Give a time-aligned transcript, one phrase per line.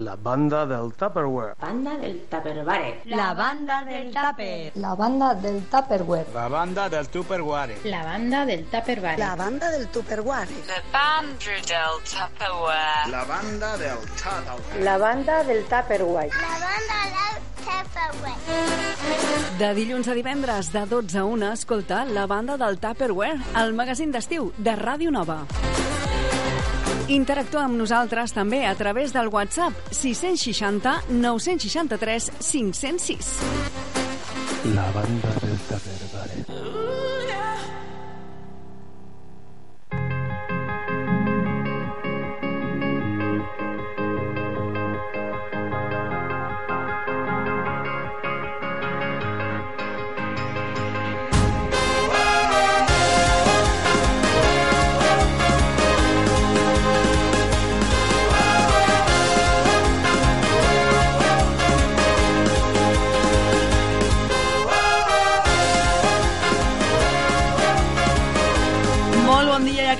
[0.00, 1.56] La banda del Tupperware.
[1.60, 3.02] Banda del Tupperware.
[3.04, 4.72] La banda del Tupper.
[4.76, 6.26] La banda del Tupperware.
[6.32, 7.76] La banda del Tupperware.
[7.84, 9.18] La banda del Tupperware.
[9.20, 10.48] La banda del Tupperware.
[10.64, 13.10] La banda del Tupperware.
[13.10, 14.82] La banda del Tupperware.
[14.82, 16.30] La banda del Tupperware.
[16.30, 18.40] La banda del Tupperware.
[19.58, 24.16] De dilluns a divendres, de 12 a 1, escolta la banda del Tupperware, el magazín
[24.16, 25.44] d'estiu de Ràdio Nova.
[27.08, 33.32] Interactua amb nosaltres també a través del WhatsApp 660 963 506.
[34.74, 36.19] La banda del Tupperware.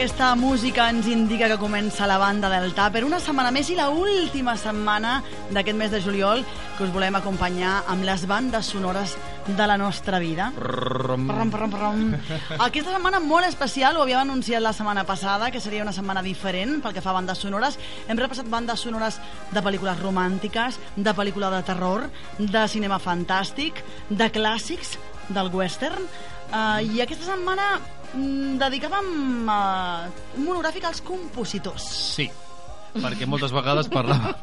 [0.00, 3.90] Aquesta música ens indica que comença la banda del Tàper una setmana més i la
[3.92, 5.18] última setmana
[5.52, 6.40] d'aquest mes de juliol
[6.78, 9.12] que us volem acompanyar amb les bandes sonores
[9.44, 10.46] de la nostra vida.
[10.56, 12.00] Prom, prom, prom.
[12.56, 16.80] Aquesta setmana molt especial, ho havíem anunciat la setmana passada, que seria una setmana diferent
[16.80, 17.76] pel que fa a bandes sonores.
[18.08, 19.20] Hem repassat bandes sonores
[19.52, 22.08] de pel·lícules romàntiques, de pel·lícula de terror,
[22.41, 24.96] de cinema fantàstic, de clàssics,
[25.28, 26.08] del western,
[26.54, 27.75] uh, i aquesta setmana
[28.60, 29.10] dedicàvem
[29.47, 30.06] uh,
[30.38, 31.84] un monogràfic als compositors.
[32.16, 32.26] Sí,
[32.97, 34.34] perquè moltes vegades parlàvem...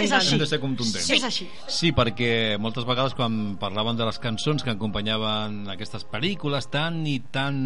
[0.00, 0.34] És així.
[0.34, 1.04] Hem de ser contundents.
[1.04, 1.16] Sí.
[1.18, 1.48] És així.
[1.68, 2.30] Sí, perquè
[2.62, 7.58] moltes vegades quan parlaven de les cançons que acompanyaven aquestes pel·lícules tan i tan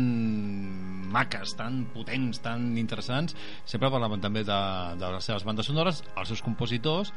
[1.10, 3.36] maques, tan potents, tan interessants,
[3.68, 4.60] sempre parlaven també de,
[5.00, 7.14] de les seves bandes sonores, els seus compositors,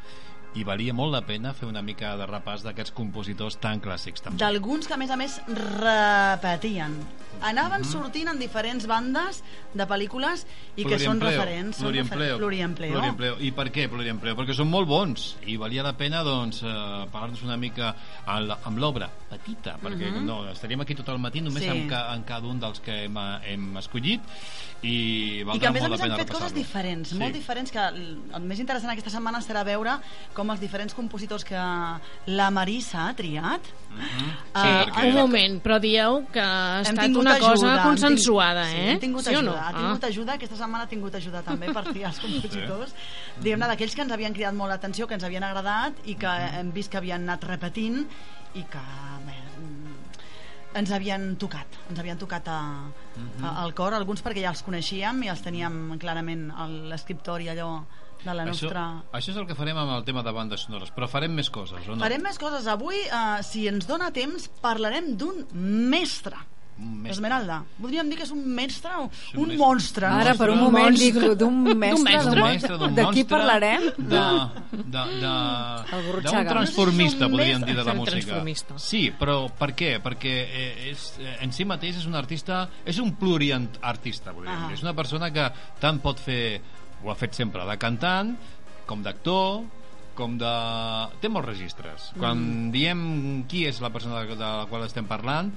[0.56, 4.38] i valia molt la pena fer una mica de repàs d'aquests compositors tan clàssics també.
[4.38, 6.96] D'alguns que, a més a més, repetien.
[7.42, 7.90] Anaven Mhm.
[7.92, 9.44] sortint en diferents bandes
[9.74, 10.46] de pel·lícules
[10.78, 11.78] i que són referents.
[11.80, 12.38] Pluriempleo.
[12.38, 12.92] Pluriempleo.
[12.94, 13.36] Pluriempleo.
[13.42, 14.36] I per què pluriempleo?
[14.36, 16.68] Perquè són molt bons i valia la pena doncs, eh,
[17.12, 20.26] parlar-nos una mica amb la- amb l'obra petita, perquè Mhm.
[20.26, 21.70] no, estaríem aquí tot el matí només Sí.
[21.70, 24.22] amb, ca, amb cada un dels que hem, hem escollit
[24.84, 27.10] i I valdrà que a més a molt més la pena han fet coses diferents,
[27.10, 27.16] Sí.
[27.16, 29.98] molt diferents, que el més interessant aquesta setmana serà veure
[30.34, 31.56] com els diferents compositors que
[32.28, 33.62] la Marissa ha triat
[33.94, 34.00] Mhm.
[34.00, 38.64] Sí, Uh, perquè- un moment, però dieu que ha estat una ajuda, cosa hem consensuada,
[38.64, 38.82] tingut, eh?
[38.86, 39.58] Sí, hem tingut sí o ajuda, no?
[39.62, 42.96] ha tingut ajuda, aquesta setmana ha tingut ajuda també per triar els compositors,
[43.40, 46.72] diguem-ne, d'aquells que ens havien cridat molt l'atenció, que ens havien agradat i que hem
[46.74, 48.08] vist que havien anat repetint
[48.56, 48.80] i que
[49.28, 49.94] bé, mm,
[50.76, 52.62] ens havien tocat, ens havien tocat a,
[53.16, 53.46] Mhm.
[53.46, 57.84] a, al cor, alguns perquè ja els coneixíem i els teníem clarament a l'escriptori allò
[58.24, 58.86] de la nostra...
[59.02, 61.50] Això, això és el que farem amb el tema de bandes sonores, però farem més
[61.54, 62.02] coses, o no?
[62.04, 62.68] Farem més coses.
[62.72, 66.36] Avui, eh, si ens dona temps, parlarem d'un mestre.
[66.74, 67.12] Un mestre.
[67.20, 69.58] Esmeralda, podríem dir que és un mestre, un, un un mestre.
[69.60, 70.08] monstre.
[70.10, 70.22] no?
[70.24, 72.32] Ara, per un moment, dic d'un mestre, mestre.
[72.34, 73.84] d'un mestre, d'un De qui parlarem?
[74.00, 74.24] De,
[74.72, 75.34] de, de,
[76.24, 78.42] d'un transformista, un podríem dir, de la Un música.
[78.82, 79.92] Sí, però per què?
[80.02, 84.68] Perquè eh, és, eh, en si mateix és un artista, és un pluriartista, podríem Ah.
[84.68, 84.74] dir.
[84.74, 85.46] És una persona que
[85.80, 86.60] tant pot fer,
[87.04, 88.34] ho ha fet sempre, de cantant,
[88.90, 89.64] com d'actor,
[90.18, 90.54] com de...
[91.22, 92.10] té molts registres.
[92.20, 95.52] Quan diem qui és la persona de la qual estem parlant,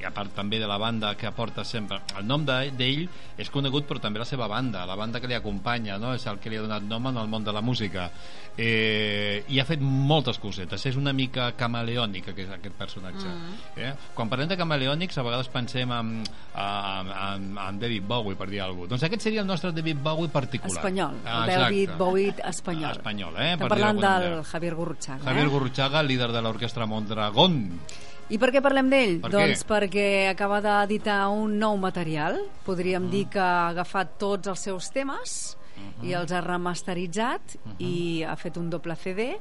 [0.00, 3.50] i a part també de la banda que aporta sempre el nom de- d'ell és
[3.50, 6.14] conegut però també la seva banda la banda que li acompanya no?
[6.14, 8.10] és el que li ha donat nom en el món de la música
[8.56, 13.54] eh, i ha fet moltes cosetes és una mica camaleònic aquest, aquest personatge Mm.
[13.76, 13.92] eh?
[14.14, 16.12] quan parlem de camaleònics a vegades pensem en,
[16.54, 19.98] en, en, en David Bowie per dir alguna cosa doncs aquest seria el nostre David
[20.02, 21.62] Bowie particular Espanyol, Ah, exacte.
[21.64, 22.90] David Bowie espanyol.
[22.92, 23.52] espanyol eh?
[23.52, 24.44] Estem parlant del manera.
[24.44, 25.24] Javier Gurruchaga.
[25.24, 25.50] Javier eh?
[25.50, 27.80] Gurruchaga, líder de l'orquestra Mondragón
[28.30, 29.20] I per què parlem d'ell?
[29.22, 29.68] Per doncs què?
[29.68, 32.38] perquè acaba d'editar un nou material.
[32.66, 33.10] Podríem Mm.
[33.10, 36.08] dir que ha agafat tots els seus temes Mm-hmm.
[36.10, 39.36] i els ha remasteritzat i ha fet un doble CD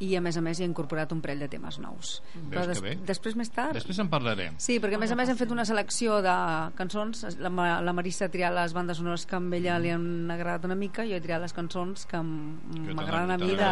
[0.00, 2.22] i a més a més hi he incorporat un parell de temes nous.
[2.50, 2.94] Veus que bé?
[3.08, 3.72] després més tard...
[3.72, 4.54] Després en parlarem.
[4.60, 6.34] Sí, perquè a més a més hem fet una selecció de
[6.76, 7.22] cançons.
[7.40, 7.48] La,
[7.80, 11.04] la Marissa ha triat les bandes sonores que a ella li han agradat una mica
[11.04, 13.70] i jo he triat les cançons que m'agraden a mi de,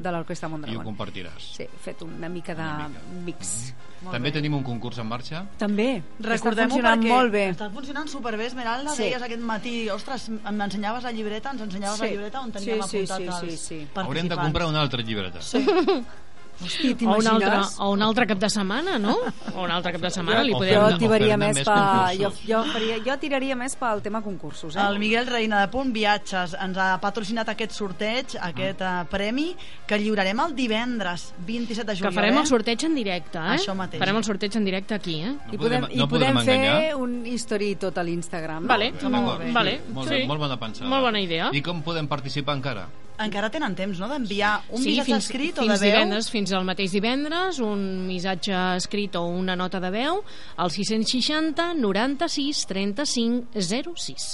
[0.00, 0.84] de l'Orquestra I ho Mondragón.
[0.84, 1.52] compartiràs.
[1.56, 2.70] Sí, he fet una mica de
[3.24, 3.74] mix.
[4.12, 5.44] També tenim un concurs en marxa.
[5.58, 7.44] També, Recordem-ho està funcionant perquè molt bé.
[7.50, 8.90] Està funcionant superbé, Esmeralda.
[8.94, 9.02] Sí.
[9.04, 12.12] Deies aquest matí, ostres, m'ensenyaves la llibreta, ens ensenyaves la Sí.
[12.12, 13.74] llibreta on teníem Sí, sí, apuntat sí, els sí, sí.
[13.80, 14.06] participants.
[14.08, 15.42] Haurem de comprar una altra llibreta.
[15.42, 15.58] Sí.
[16.56, 19.16] Hosti, O un, altre, o un altre cap de setmana, no?
[19.54, 20.72] O un altre cap de setmana li podem...
[20.72, 24.74] Jo tiraria més, més pa, jo, jo, faria, jo tiraria més pel tema concursos.
[24.76, 24.80] Eh?
[24.80, 29.50] El Miguel Reina de Punt Viatges ens ha patrocinat aquest sorteig, aquest uh, premi,
[29.86, 32.14] que lliurarem el divendres 27 de Que juliol.
[32.14, 32.40] farem eh?
[32.40, 33.56] el sorteig en directe, eh?
[33.60, 34.00] Això mateix.
[34.00, 35.34] Farem el sorteig en directe aquí, eh?
[35.36, 38.62] No I podem- no i podem podem fer un history tot a l'Instagram.
[38.64, 38.68] no?
[38.68, 39.52] Vale, molt bé.
[39.52, 40.14] Vale, Molt, sí.
[40.22, 40.88] bé, molt bona pensada.
[40.88, 41.50] Molt bona idea.
[41.52, 42.88] I com podem participar encara?
[43.22, 45.94] Encara tenen temps, no?, d'enviar un sí, missatge fins, escrit o fins de veu.
[45.94, 50.20] divendres, fins al mateix divendres, un missatge escrit o una nota de veu
[50.56, 54.28] al 660 96 35 06.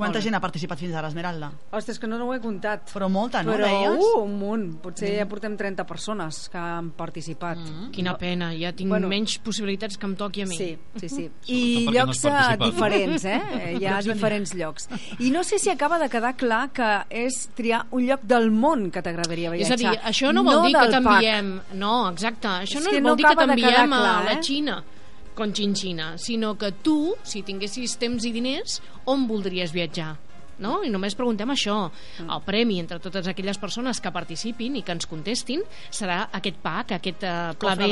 [0.00, 0.22] Quanta bé.
[0.24, 1.50] gent ha participat fins ara, Esmeralda?
[1.76, 2.90] Ostres, que no, no ho he comptat.
[2.92, 4.04] Però molta, no, Però, deies?
[4.04, 4.66] uh, un munt.
[4.82, 7.58] Potser ja portem 30 persones que han participat.
[7.92, 9.08] Quina pena, ja tinc Bueno.
[9.08, 10.56] menys possibilitats que em toqui a mi.
[10.56, 11.30] Sí, sí, sí.
[11.46, 12.64] I no llocs eh, participat.
[12.70, 13.76] diferents, eh?
[13.80, 14.88] Hi ha diferents llocs.
[15.18, 18.90] I no sé si acaba de quedar clar que és triar un lloc del món
[18.90, 19.74] que t'agradaria És viatjar.
[19.74, 21.60] a dir, això no vol dir que t'enviem...
[21.74, 22.48] No, exacte.
[22.48, 24.40] Això És no que vol no dir que t'enviem a la eh?
[24.42, 24.99] Xina con
[25.36, 30.16] xinxina, sinó que tu, si tinguessis temps i diners, on voldries viatjar?
[30.60, 30.82] No?
[30.84, 31.88] I només preguntem això.
[32.20, 32.28] Mm.
[32.36, 36.92] El premi entre totes aquelles persones que participin i que ens contestin serà aquest pack,
[36.98, 37.88] aquest uh, pla B.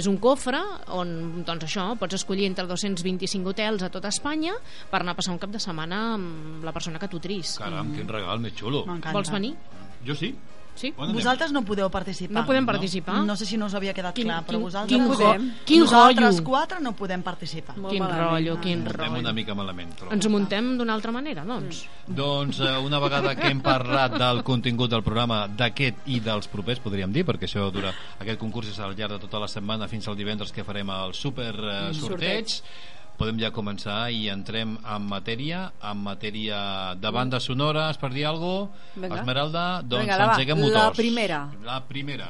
[0.00, 0.62] És un cofre
[0.96, 4.56] on, doncs això, pots escollir entre 225 hotels a tota Espanya
[4.90, 7.58] per anar a passar un cap de setmana amb la persona que tu tris.
[7.60, 8.86] Caram, quin regal més xulo.
[9.12, 9.52] Vols venir?
[10.06, 10.32] Jo sí.
[10.76, 10.92] Sí?
[10.96, 12.34] Vosaltres no podeu participar.
[12.42, 13.22] No podem participar?
[13.24, 14.92] No sé si no us havia quedat Quin- clar, però quin- vosaltres...
[14.92, 15.52] quin no podem.
[15.64, 16.44] quin Nosaltres rotllo.
[16.44, 17.76] quatre no podem participar.
[17.78, 18.30] Molt Quin malament.
[18.30, 19.18] rotllo, quin Muntem rotllo.
[19.20, 20.12] una mica malament, trobo.
[20.12, 21.86] Ens ho muntem d'una altra manera, doncs.
[22.06, 26.78] Doncs eh, una vegada que hem parlat del contingut del programa d'aquest i dels propers,
[26.80, 30.06] podríem dir, perquè això dura aquest concurs és al llarg de tota la setmana fins
[30.08, 32.60] al divendres que farem el super eh, sorteig.
[33.16, 36.58] Podem ja començar i entrem en matèria, en matèria
[37.00, 38.68] de bandes sonores, per dir alguna
[39.08, 39.20] cosa.
[39.22, 40.98] Esmeralda, doncs Vinga, va, engeguem la motors.
[40.98, 41.38] primera.
[41.64, 42.28] La primera.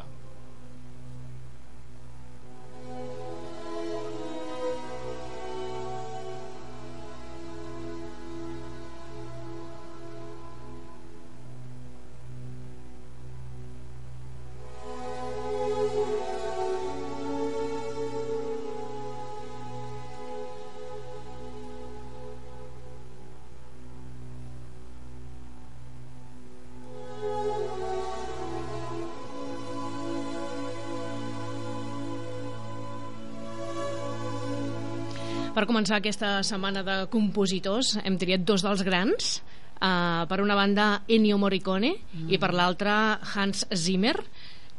[35.56, 39.38] Per començar aquesta setmana de compositors, hem triat dos dels grans.
[39.76, 42.28] Uh, per una banda, Ennio Morricone, mm.
[42.28, 44.18] i per l'altra, Hans Zimmer,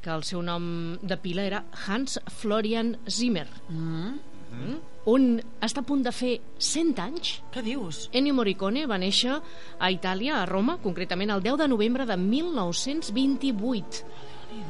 [0.06, 0.68] que el seu nom
[1.02, 3.48] de pila era Hans Florian Zimmer.
[3.70, 4.12] Mm.
[4.54, 4.78] Mm.
[5.10, 5.26] Un
[5.66, 7.32] està a punt de fer 100 anys.
[7.56, 8.04] Què dius?
[8.14, 14.06] Ennio Morricone va néixer a Itàlia, a Roma, concretament el 10 de novembre de 1928.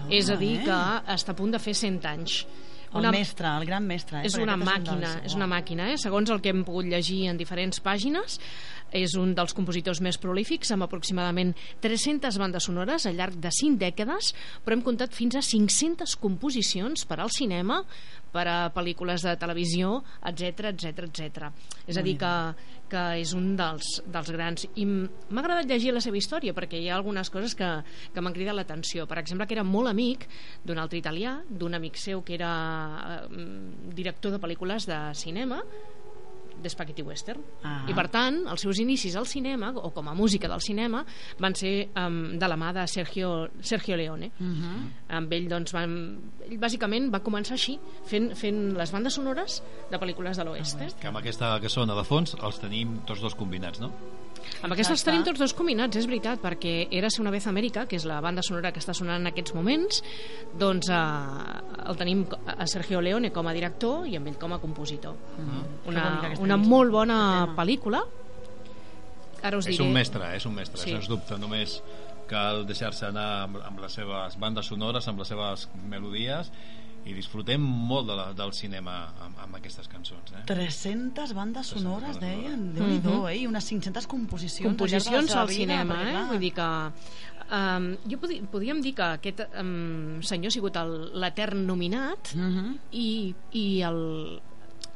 [0.08, 0.64] És a dir, eh?
[0.70, 0.80] que
[1.18, 2.46] està a punt de fer 100 anys.
[2.94, 4.20] El mestre, el gran mestre.
[4.22, 4.26] Eh?
[4.26, 5.98] És una màquina, dels- és una màquina, eh?
[5.98, 8.40] segons el que hem pogut llegir en diferents pàgines
[8.96, 11.54] és un dels compositors més prolífics amb aproximadament
[11.84, 14.34] 300 bandes sonores al llarg de 5 dècades
[14.66, 17.84] però hem comptat fins a 500 composicions per al cinema
[18.32, 21.50] per a pel·lícules de televisió, etc etc etc.
[21.88, 22.34] És a dir que,
[22.92, 24.68] que és un dels, dels grans.
[24.76, 27.70] I m'ha agradat llegir la seva història perquè hi ha algunes coses que,
[28.14, 29.08] que m'han cridat l'atenció.
[29.10, 30.28] Per exemple que era molt amic
[30.68, 32.52] d'un altre italià d'un amic seu que era
[33.18, 33.48] eh,
[33.98, 35.64] director de pel·lícules de cinema
[36.62, 37.86] de Spaghetti Western Ah.
[37.90, 41.06] i per tant els seus inicis al cinema o com a música del cinema
[41.40, 44.90] van ser um, de la mà de Sergio, Sergio Leone Uh -huh.
[45.10, 49.98] amb ell doncs van, ell bàsicament va començar així fent, fent les bandes sonores de
[49.98, 50.88] pel·lícules de l'oest eh?
[51.00, 53.92] Que amb aquesta que sona de fons els tenim tots dos combinats, no?
[54.64, 58.06] Amb aquestes tenim tots dos combinats, és veritat, perquè Érase una vez Amèrica, que és
[58.10, 60.02] la banda sonora que està sonant en aquests moments,
[60.58, 61.00] doncs eh,
[61.88, 65.14] el tenim a Sergio Leone com a director i amb ell com a compositor.
[65.38, 67.20] Bonica Una, aquesta una cançó, molt bona
[67.58, 68.02] pel·lícula.
[69.44, 69.86] Ara us És diré...
[69.86, 70.90] un mestre, és un mestre, Sí.
[70.90, 70.96] sí.
[70.98, 71.38] sens dubte.
[71.38, 71.78] Només
[72.28, 76.50] cal deixar-se anar amb, amb les seves bandes sonores, amb les seves melodies,
[77.08, 80.44] i disfrutem molt de la, del cinema amb, amb aquestes cançons eh?
[80.50, 82.60] 300 bandes sonores, bandes deien.
[82.60, 82.76] sonores.
[82.76, 83.28] Déu-n'hi-do, Mhm.
[83.32, 83.38] eh?
[83.42, 84.68] I unes 500 composicions.
[84.68, 86.12] composicions al al cinema, perquè, eh?
[86.12, 86.70] clar, Vull dir que...
[87.48, 90.76] Um, jo podi, podríem dir que aquest um, senyor ha sigut
[91.16, 92.74] l'etern nominat Mhm.
[92.92, 94.42] i, i el,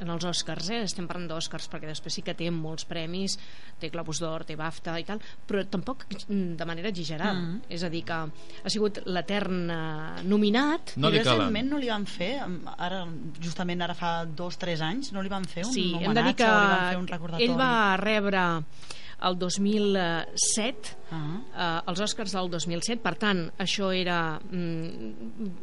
[0.01, 0.81] en els Oscars, eh?
[0.87, 3.37] estem parlant d'Oscars perquè després sí que té molts premis
[3.79, 7.61] té Globus d'Or, té BAFTA i tal però tampoc mm, de manera exagerada Mhm.
[7.69, 12.05] és a dir que ha sigut l'etern eh, nominat No I recentment no li van
[12.05, 12.39] fer,
[12.77, 13.05] ara,
[13.39, 16.27] justament ara fa dos, tres anys, no li van fer un sí, hem de homenatge
[16.27, 17.45] dir que o li van fer un recordatori?
[17.49, 18.63] ell va rebre
[19.21, 21.81] el 2007 Ah.
[21.85, 25.11] eh, els Oscars del 2007 per tant això era mm,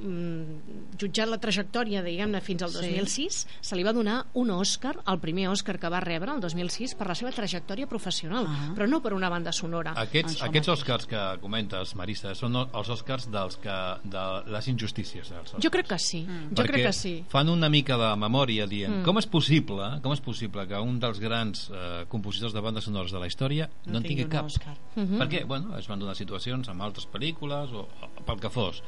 [0.03, 2.83] mm, jutjat la trajectòria diguem-ne fins al Sí.
[2.83, 6.95] 2006 se li va donar un Oscar el primer Oscar que va rebre el 2006
[6.95, 8.73] per la seva trajectòria professional Ah.
[8.77, 10.79] però no per una banda sonora Aquests, Això aquests mateix.
[10.79, 15.63] Oscars que comentes, Marista, són els Oscars dels que, de les injustícies dels Oscars.
[15.65, 16.49] jo crec que sí Mm.
[16.51, 19.05] jo Perquè crec que sí fan una mica de memòria dient Mm.
[19.05, 23.13] com és possible com és possible que un dels grans eh, compositors de bandes sonores
[23.13, 24.77] de la història no, en tingui cap Òscar.
[24.97, 25.19] Mhm.
[25.19, 28.83] perquè bueno, es van donar situacions amb altres pel·lícules o, o pel que fos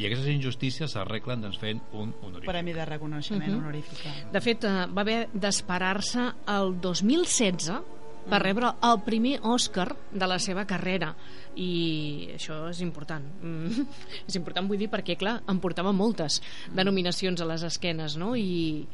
[0.00, 3.58] i aquestes injustícies s'arreglen doncs, fent un honorífic Premi de reconeixement Mhm.
[3.58, 3.98] honorífic.
[4.32, 7.82] De fet, eh, va haver d'esperar-se el 2016
[8.30, 11.14] per rebre el primer Òscar de la seva carrera
[11.58, 13.86] i això és important mm,
[14.28, 16.40] és important vull dir perquè clar, em portava moltes
[16.72, 18.36] denominacions a les esquenes no?
[18.36, 18.86] i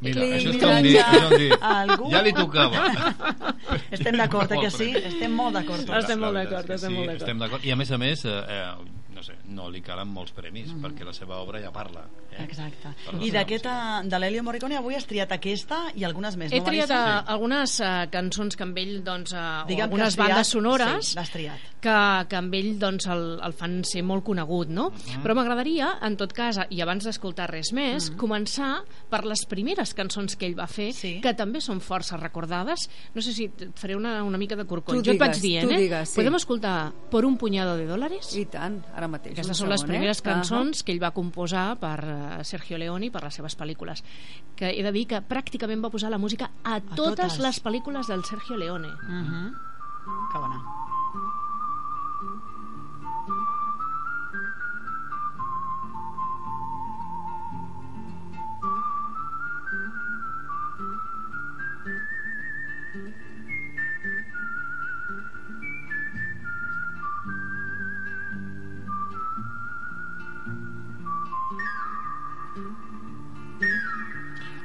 [0.00, 0.82] Mira, això és
[1.34, 2.10] dir Algú?
[2.12, 2.84] ja li tocava
[3.98, 4.88] Estem d'acord, eh, que sí?
[4.96, 5.90] Estem molt d'acord.
[5.98, 7.26] Estem molt d'acord, estem sí, molt d'acord.
[7.26, 10.30] estem d'acord i a més a més eh, eh, no sé, no li calen molts
[10.36, 12.44] premis perquè la seva obra ja parla eh?
[12.44, 12.92] Exacte.
[13.04, 13.72] Per I d'aquesta,
[14.06, 17.18] de l'Elio Morricone, avui has triat aquesta i algunes més, he no, triat Marissa?
[17.18, 21.10] eh, algunes eh, cançons que amb ell doncs, eh, o Digue'm algunes triat, bandes sonores
[21.16, 21.66] Sí, triat.
[21.82, 21.96] que,
[22.30, 24.88] que amb ell doncs, el, el fan ser molt conegut, no?
[25.24, 30.36] Però m'agradaria, en tot cas, i abans d'escoltar res més, començar per les primeres cançons
[30.38, 31.16] que ell va fer, Sí.
[31.24, 32.86] que també són força recordades.
[33.14, 35.02] No sé si et faré una, una mica de corcoll.
[35.02, 35.78] Tu jo et vaig dient, eh?
[35.88, 36.20] digues, sí.
[36.20, 38.30] Podem escoltar Por un puñado de dólares?
[38.36, 39.36] I tant, ara mateix.
[39.36, 40.26] Aquestes són les segon, primeres eh?
[40.26, 44.04] cançons que ell va composar per eh, Sergio Leone per les seves pel·lícules.
[44.58, 47.38] Que he de dir que pràcticament va posar la música a, totes, totes.
[47.44, 48.88] les pel·lícules del Sergio Leone.
[48.88, 49.48] Uh -huh.
[50.32, 50.62] Que bona.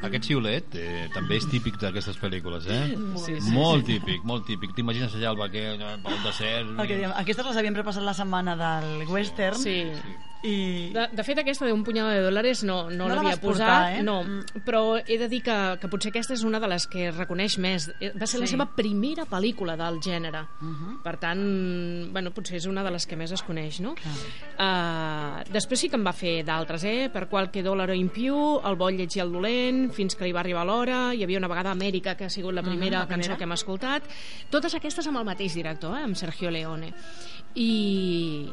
[0.03, 2.81] Aquest xiulet eh, també és típic d'aquestes pel·lícules, eh?
[3.23, 4.73] Sí, sí, molt típic, molt típic.
[4.75, 6.73] T'imagines allà el vaquer eh, pel desert...
[6.75, 9.77] El que diem, aquestes les havíem repassat la setmana del western Sí.
[10.43, 10.91] I...
[10.93, 13.99] De, de fet, aquesta d'un punyado de dòlars no, no, No la l'havia portar, posat,
[13.99, 14.03] eh?
[14.03, 14.61] no, Mm.
[14.65, 17.89] però he de dir que, que potser aquesta és una de les que reconeix més.
[17.99, 18.51] Eh, Va ser la Sí.
[18.51, 20.41] seva primera pel·lícula del gènere.
[20.61, 21.01] Uh -huh.
[21.03, 23.95] Per tant, bueno, potser és una de les que més es coneix, no?
[24.59, 27.09] Uh, després sí que en va fer d'altres, eh?
[27.11, 30.41] Per qualque dòlar in più, El bo, lleig i el dolent, Fins que li va
[30.41, 33.07] arribar l'hora, hi havia una vegada Amèrica, que ha sigut la primera la primera.
[33.07, 34.03] cançó que hem escoltat.
[34.49, 36.03] Totes aquestes amb el mateix director, eh?
[36.03, 36.93] amb Sergio Leone.
[37.55, 38.49] I,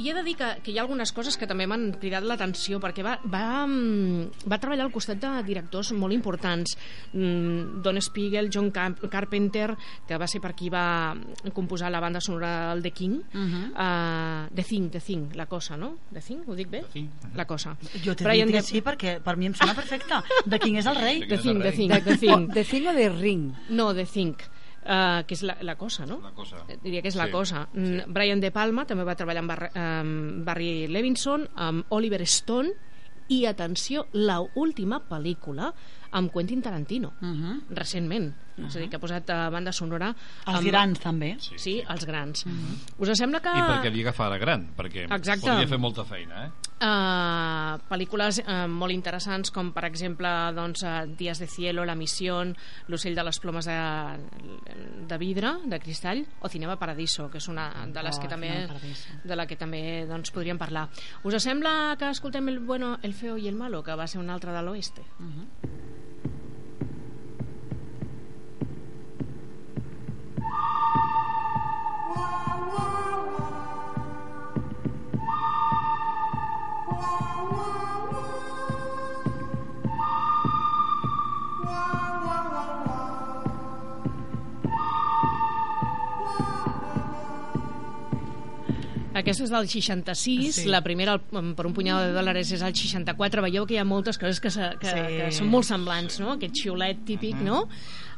[0.00, 2.80] i he de dir que, que hi ha algunes coses que també m'han cridat l'atenció
[2.80, 6.72] perquè va, va, mm, va treballar al costat de directors molt importants
[7.12, 9.74] mm, Don Spiegel, John Camp Carpenter
[10.08, 11.14] que va ser per qui va
[11.52, 13.70] composar la banda sonora del The King Uh -huh.
[13.76, 15.98] uh, The Thing, The Thing, la cosa, no?
[16.12, 16.80] The Thing, ho dic bé?
[16.80, 17.08] The Thing.
[17.34, 20.14] La cosa Jo t'he dit que De- sí, perquè per mi em sona perfecte.
[20.46, 21.20] De quin és el rei?
[21.28, 21.76] The Thing, The rei.
[21.76, 23.52] Thing, De, The Thing de Thing o de Ring?
[23.68, 24.34] No, The Thing
[24.82, 26.20] Uh, que és la, la cosa, no?
[26.22, 26.62] La cosa.
[26.66, 27.68] Eh, Diria que és la Sí, cosa.
[27.74, 27.78] sí.
[27.80, 32.70] Mm, Brian De Palma també va treballar amb Barry, amb Barry Levinson, amb Oliver Stone
[33.28, 35.72] i, atenció, la última pel·lícula
[36.12, 37.60] amb Quentin Tarantino, Uh -huh.
[37.70, 38.32] recentment.
[38.66, 40.12] És a dir, que ha posat uh, banda sonora...
[40.46, 41.34] Els amb- grans, també.
[41.40, 42.46] Sí, Sí, els grans.
[42.98, 43.52] Us sembla que...
[43.52, 45.46] I perquè li agafara gran, perquè Exacte.
[45.46, 46.70] podria fer molta feina, eh?
[46.80, 52.38] Uh, pel·lícules uh, molt interessants com per exemple doncs, uh, Días de cielo, La missió
[52.88, 53.76] L'ocell de les plomes de,
[55.10, 58.50] de vidre, de cristall o Cinema Paradiso, que és una de les Oh, que també
[59.24, 60.88] de la que també doncs, podríem parlar.
[61.24, 64.30] Us sembla que escoltem el bueno, el feo i el malo, que va ser un
[64.30, 65.04] altre de l'oeste?
[65.18, 65.99] Uh -huh.
[89.10, 90.68] Aquesta és del 66, sí.
[90.70, 93.42] la primera per un punyal de dòlars és el 64.
[93.42, 95.02] Veieu que hi ha moltes coses que, se, que, sí.
[95.16, 96.36] que són molt semblants, no?
[96.36, 97.48] Aquest xiulet típic, uh -huh.
[97.48, 97.68] no?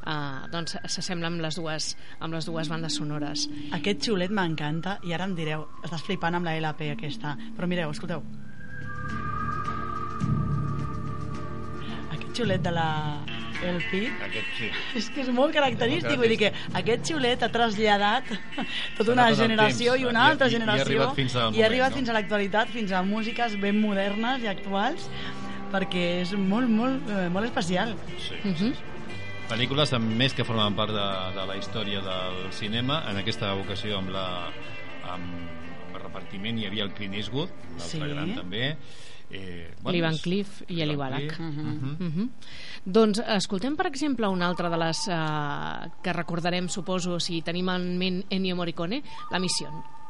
[0.02, 3.48] Uh, doncs s'assembla amb les dues amb les dues bandes sonores.
[3.72, 7.90] Aquest xiulet m'encanta i ara em direu, estàs flipant amb la LP aquesta, però mireu,
[7.90, 8.22] escolteu.
[12.10, 14.70] Aquest xiulet de la LP Aquest, sí.
[14.98, 18.24] és que és molt característic, vull dir que aquest xiulet ha traslladat
[18.98, 21.36] tota una el generació temps, i una i- altra i- i ha generació arribat fins
[21.36, 21.96] al i ha moment, arribat no?
[21.96, 25.08] fins a l'actualitat, fins a músiques ben modernes i actuals
[25.72, 27.94] perquè és molt, molt, eh, molt especial.
[28.20, 28.34] Sí.
[28.44, 28.74] Uh -huh.
[29.48, 33.98] Pel·lícules amb més que formen part de, de la història del cinema, en aquesta ocasió
[33.98, 34.46] amb la
[35.02, 37.98] amb, amb el repartiment hi havia el Clint Eastwood, l'altre Sí.
[37.98, 38.76] gran també,
[39.32, 41.38] eh, L'Ivan Van Cliff i Eli Wallach.
[41.38, 41.96] Uh -huh.
[41.98, 42.28] Uh -huh.
[42.84, 47.98] Doncs escoltem, per exemple, una altra de les uh, que recordarem, suposo, si tenim en
[47.98, 50.01] ment Ennio Morricone, La Missió.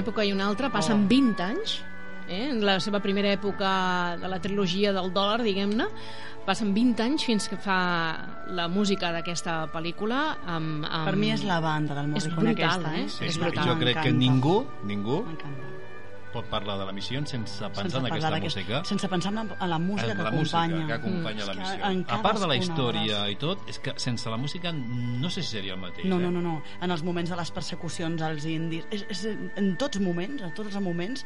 [0.00, 1.08] Una època i una altra passen Oh.
[1.08, 1.82] 20 anys
[2.28, 2.48] eh?
[2.50, 5.86] en la seva primera època de la trilogia del dòlar, diguem-ne,
[6.46, 7.76] passen 20 anys fins que fa
[8.48, 11.04] la música d'aquesta pel·lícula amb, amb...
[11.10, 13.04] Per mi és la banda del És Morricone brutal, aquesta, eh?
[13.04, 13.08] eh?
[13.10, 13.76] Sí, És jo brutal.
[13.82, 15.24] crec que ningú, ningú.
[16.32, 18.84] Pot parlar de la missió sense pensar Sense en aquesta música.
[18.84, 20.86] Sense pensar en la, en la música en que la música acompanya.
[20.86, 21.46] que acompanya Mm.
[21.46, 21.90] la És que missió.
[21.90, 25.28] en A part de la història les- i tot, és que sense la música no
[25.30, 26.06] sé si seria el mateix.
[26.06, 26.20] No, eh?
[26.22, 26.62] no, no, no.
[26.80, 29.24] En els moments de les persecucions als indis, és, és,
[29.56, 31.24] en tots moments, en tots els moments,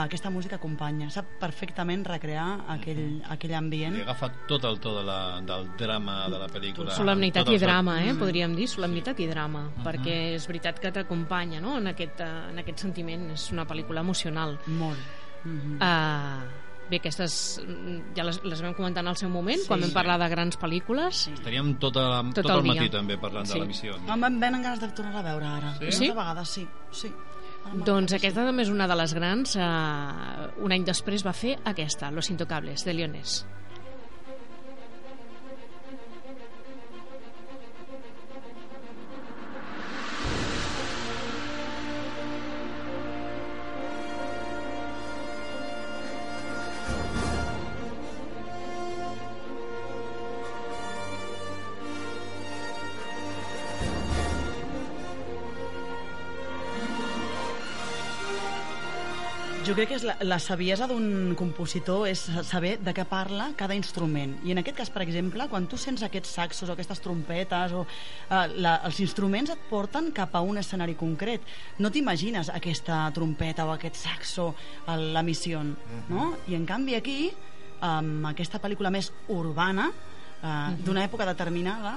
[0.00, 1.10] aquesta música acompanya.
[1.12, 3.94] Sap perfectament recrear aquell, aquell ambient.
[3.98, 6.94] Li agafa tot el to de la, del drama de la pel·lícula.
[6.96, 8.12] Solemnitat i drama, eh?
[8.12, 8.18] Mm.
[8.22, 11.76] podríem dir, solemnitat i drama, perquè és veritat que t'acompanya no?
[11.78, 14.58] en, aquest, eh, en aquest sentiment, és una pel·lícula emocional.
[14.66, 14.98] Molt.
[15.44, 16.42] Mm Uh,
[16.90, 19.66] bé, aquestes mm, ja les, les vam comentar en el seu moment, Sí.
[19.66, 19.94] quan vam Sí.
[19.94, 21.28] parlar de grans pel·lícules.
[21.32, 22.90] Estaríem tot, a, tot, Tot el el matí dia.
[22.90, 23.54] també parlant Sí.
[23.54, 23.96] de la missió.
[23.96, 25.74] Em van venen ganes de tornar a veure ara.
[25.78, 25.84] Sí?
[25.84, 26.08] Una Sí?
[26.10, 26.68] vegada, sí.
[26.90, 27.12] sí.
[27.86, 29.56] Doncs aquesta també és una de les grans.
[29.56, 33.42] Uh, un any després va fer aquesta, Los Intocables, de Leones.
[59.72, 63.72] Jo crec que és la, la saviesa d'un compositor és saber de què parla cada
[63.72, 64.34] instrument.
[64.44, 67.86] I en aquest cas, per exemple, quan tu sents aquests saxos o aquestes trompetes o
[67.86, 71.48] eh, la, els instruments et porten cap a un escenari concret.
[71.80, 74.50] No t'imagines aquesta trompeta o aquest saxo
[74.84, 76.28] a la missió, no?
[76.52, 77.18] I en canvi aquí,
[77.80, 80.54] amb aquesta pel·lícula més urbana, eh,
[80.84, 81.96] d'una època determinada,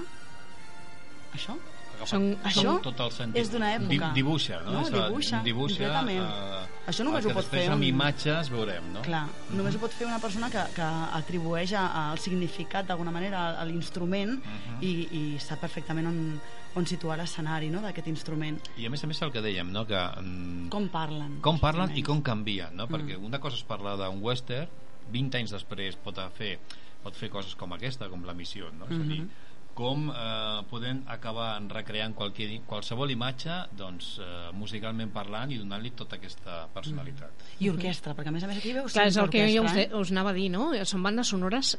[1.36, 1.60] això
[2.06, 3.42] Són- tot- això tot el sentit.
[3.42, 3.90] és d'una època.
[4.14, 4.72] Di, dibuixa, no?
[4.72, 6.24] No, És dibuixa, dibuixa completament.
[6.26, 9.02] eh, Això només ho pot fer amb un- imatges veurem, no?
[9.02, 13.12] Clar, només ho pot fer una persona que, que atribueix a, a el significat d'alguna
[13.12, 14.40] manera a, l'instrument
[14.82, 16.42] i, i sap perfectament on,
[16.76, 18.60] on situar l'escenari no, d'aquest instrument.
[18.78, 19.86] I a més a més el que dèiem, no?
[19.88, 21.40] Que, mm, Com parlen.
[21.42, 22.86] com parlen i com canvien, no?
[22.88, 22.92] Mm.
[22.94, 24.68] Perquè una cosa és parlar d'un western,
[25.12, 26.60] 20 anys després pot fer,
[27.04, 28.86] pot fer coses com aquesta, com la missió, no?
[28.86, 29.30] És a dir, Mhm.
[29.76, 36.16] Com eh, podem acabar recreant qualque, qualsevol imatge doncs, eh, musicalment parlant i donant-li tota
[36.16, 37.44] aquesta personalitat.
[37.60, 39.76] I orquestra, perquè a més a més aquí veus Clar, és el que jo us,
[39.76, 40.70] de, us anava a dir, no?
[40.88, 41.76] Són bandes sonores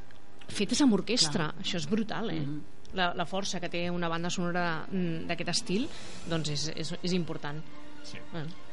[0.47, 1.51] fetes amb orquestra.
[1.51, 1.65] Clar.
[1.65, 2.43] Això és brutal, eh?
[2.45, 2.61] Mhm.
[2.97, 5.89] La, la força que té una banda sonora mm, d'aquest estil
[6.31, 7.59] doncs és, és, és important.
[8.07, 8.23] Sí.
[8.31, 8.66] Bueno.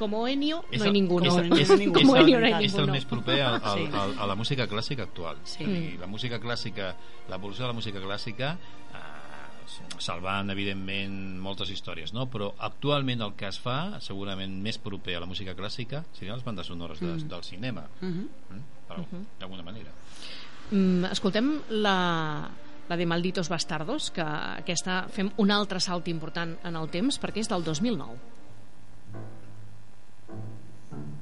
[0.00, 1.26] Como Ennio És no hay ninguno.
[1.28, 3.84] és- és, és, Como Ennio no hay és el més proper al, Sí.
[3.92, 5.62] al, a la música clàssica actual Sí.
[5.64, 6.94] I la música clàssica
[7.28, 12.26] l'evolució de la música clàssica eh, salvant evidentment moltes històries no?
[12.30, 16.44] però actualment el que es fa segurament més proper a la música clàssica serien les
[16.44, 17.28] bandes sonores de, Mm.
[17.28, 18.26] del cinema Mhm.
[18.50, 18.64] mm?
[18.88, 19.26] però Mhm.
[19.38, 19.90] d'alguna manera
[20.72, 22.48] Mm, escoltem la,
[22.88, 27.38] la de Malditos Bastardos, que aquesta fem un altre salt important en el temps, perquè
[27.40, 28.14] és del 2009.
[30.30, 30.42] Thank
[30.92, 31.19] you.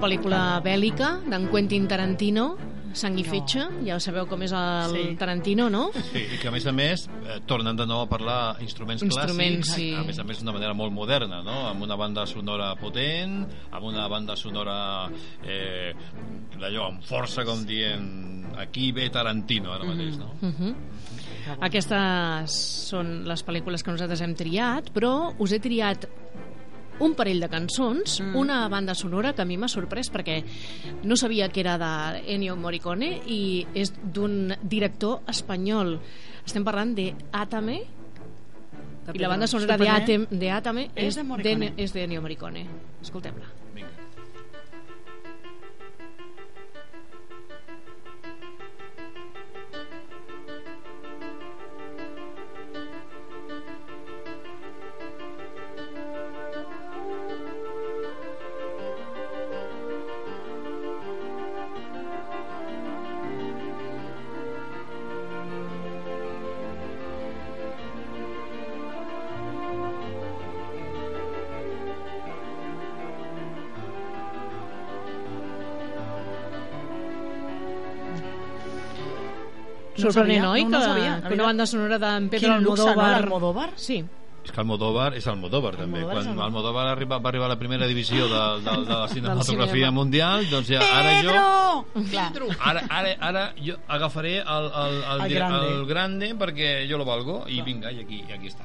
[0.00, 2.54] Pel·lícula bèl·lica d'en Quentin Tarantino,
[2.90, 5.02] Sang i fetge, ja sabeu com és el Sí.
[5.18, 5.92] Tarantino, no?
[6.08, 9.68] Sí, i que a més a més eh, tornen de nou a parlar instruments, Instruments,
[9.68, 9.94] clàssics, sí.
[9.94, 11.68] a més a més d'una manera molt moderna, no?
[11.68, 15.08] amb una banda sonora potent, amb una banda sonora
[15.46, 15.94] eh,
[16.58, 20.34] d'allò, amb força, com dient aquí ve Tarantino ara mateix, no?
[20.42, 20.74] Uh -huh.
[21.60, 22.50] Aquestes
[22.90, 26.08] són les pel·lícules que nosaltres hem triat, però us he triat
[27.00, 28.36] un parell de cançons, mm.
[28.36, 30.40] una banda sonora que a mi m'ha sorprès perquè
[31.02, 31.92] no sabia que era de
[32.34, 35.96] Ennio Morricone i és d'un director espanyol.
[36.44, 37.80] Estem parlant de Atame
[39.10, 42.66] i la banda sonora de, Atame És de és de Ennio Morricone.
[43.02, 43.48] Escoltem-la.
[43.74, 43.99] Vinga.
[80.12, 80.64] Sorprenent, sabia, oi?
[80.64, 83.70] no, no que, sabia, la que una banda sonora d'en Pedro Quin luxe, no, Almodóvar...
[83.76, 84.00] Sí.
[84.40, 86.00] És que Almodóvar és Almodóvar, també.
[86.00, 86.46] Almodóvar Quan Almodóvar.
[86.46, 89.90] Almodóvar arriba, va arribar a la primera divisió de, de, de la cinematografia cinema.
[89.92, 91.84] mundial, doncs ja, ara jo...
[92.00, 92.48] Pedro!
[92.58, 95.68] Ara, ara, ara jo agafaré el, el, el, El grande.
[95.74, 98.64] el grande perquè jo lo valgo i vinga, i aquí, i aquí està.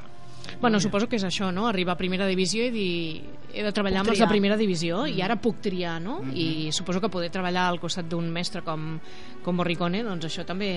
[0.62, 1.68] Bueno, suposo que és això, no?
[1.68, 5.22] Arribar a primera divisió i dir he de treballar amb els de primera divisió i
[5.24, 6.20] ara puc triar, no?
[6.36, 8.98] I suposo que poder treballar al costat d'un mestre com,
[9.46, 10.70] com Morricone, doncs això també...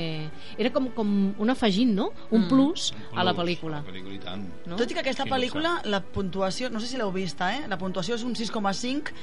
[0.57, 2.11] Era com, com un afegint, no?
[2.31, 3.83] Un plus a la Plus, pel·lícula.
[3.83, 4.47] La pel·lícula i tant.
[4.67, 4.79] No?
[4.79, 7.67] Tot i que aquesta pel·lícula, la puntuació, no sé si l'heu vista, eh?
[7.71, 9.14] La puntuació és un 6,5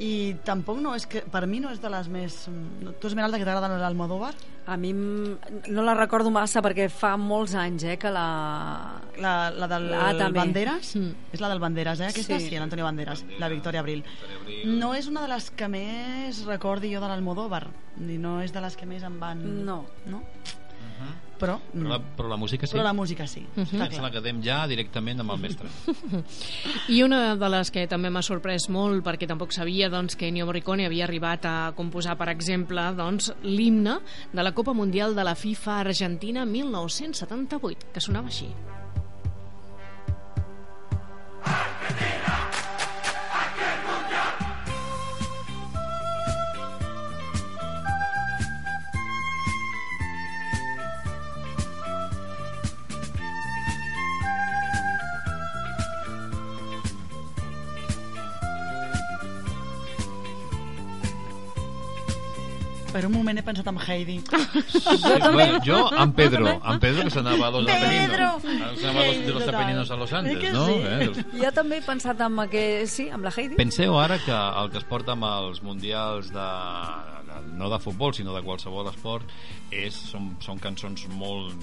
[0.00, 2.36] i tampoc no és que, per mi no és de les més...
[2.48, 4.32] Tu, Esmeralda, que t'agrada l'Almodóvar?
[4.70, 8.24] A mi no la recordo massa perquè fa molts anys eh, que la...
[9.20, 10.40] La, la del Ah, també.
[10.40, 10.94] Banderas?
[10.96, 11.28] Mm.
[11.36, 12.08] És la del Banderas, eh?
[12.08, 12.48] Aquesta Sí.
[12.48, 14.04] sí, l'Antonio Banderas, la Victoria Abril.
[14.64, 17.66] No és una de les que més recordi jo de l'Almodóvar,
[17.98, 19.44] ni no és de les que més em van...
[19.66, 19.82] No.
[20.06, 20.22] No?
[21.40, 22.74] Però, Però la, però la música sí.
[22.76, 23.64] però la música sí, Mhm.
[23.64, 25.68] està Ens la quedem ja directament amb el mestre.
[26.88, 30.46] I una de les que també m'ha sorprès molt, perquè tampoc sabia doncs, que Ennio
[30.46, 33.98] Morricone havia arribat a composar, per exemple, doncs, l'himne
[34.32, 38.46] de la Copa Mundial de la FIFA Argentina 1978, que sonava així.
[38.46, 38.79] Per
[63.30, 64.18] moment he pensat en Heidi.
[65.20, 68.26] Jo, bueno, jo amb Pedro, amb Pedro que s'anava a los Pedro!
[68.36, 68.80] apeninos.
[68.80, 69.54] S'anava a los, de los Total.
[69.54, 70.66] apeninos a los Andes, que no?
[70.66, 70.72] sí?
[70.84, 71.24] Eh?
[71.42, 72.94] Jo també he pensat amb aquest...
[72.94, 73.56] Sí, amb la Heidi.
[73.58, 76.48] Penseu ara que el que es porta amb els mundials de,
[77.56, 79.30] no de futbol, sinó de qualsevol esport,
[79.70, 81.54] és, són, són cançons molt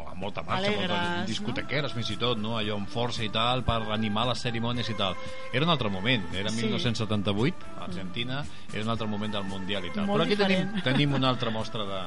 [0.00, 1.26] amb molta marxa, Alegres, moltes no?
[1.26, 2.56] discotequeres fins i tot, no?
[2.58, 5.14] allò amb força i tal, per animar les cerimònies i tal.
[5.52, 6.62] Era un altre moment, era Sí.
[6.64, 10.06] 1978, a Argentina, era un altre moment del Mundial i tal.
[10.06, 10.84] Molt Però aquí tenim, diferent.
[10.84, 12.02] tenim una altra mostra de,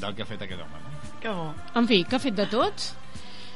[0.00, 0.82] del que ha fet aquest home.
[0.84, 1.18] No?
[1.20, 1.54] Que bo.
[1.74, 2.90] En fi, que ha fet de tot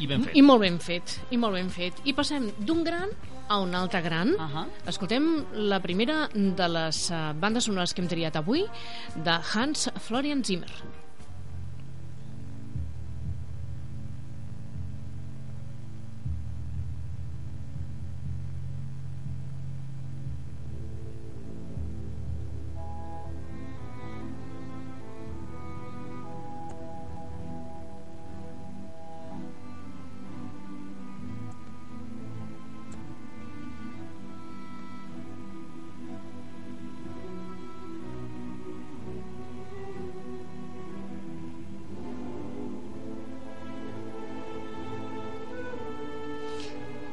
[0.00, 0.36] I ben fet.
[0.36, 2.00] i molt ben fet, i molt ben fet.
[2.04, 3.10] I passem d'un gran
[3.48, 4.30] a un altre gran.
[4.30, 4.66] Uh -huh.
[4.86, 8.64] Escoltem la primera de les uh, bandes sonores que hem triat avui,
[9.16, 10.70] de Hans Florian Zimmer.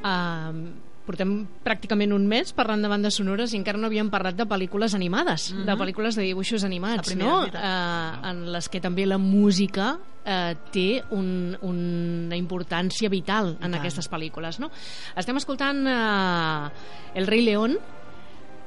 [0.04, 1.32] Uh, portem
[1.64, 5.52] pràcticament un mes parlant de bandes sonores i encara no havíem parlat de pel·lícules animades,
[5.52, 5.66] mm -hmm.
[5.66, 7.42] de pel·lícules de dibuixos animats, no?
[7.42, 7.64] veritat.
[7.64, 13.76] Uh, en les que també la música uh, té un, una importància vital en tant.
[13.76, 14.70] aquestes pel·lícules, no?
[15.16, 16.70] Estem escoltant uh,
[17.16, 17.78] El rei León,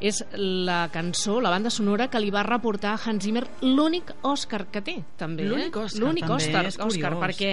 [0.01, 4.65] és la cançó, la banda sonora que li va reportar a Hans Zimmer l'únic Òscar
[4.73, 5.45] que té, també.
[5.49, 5.85] L'únic eh?
[5.85, 7.19] Òscar, L'únic Òscar, és curiós.
[7.21, 7.51] perquè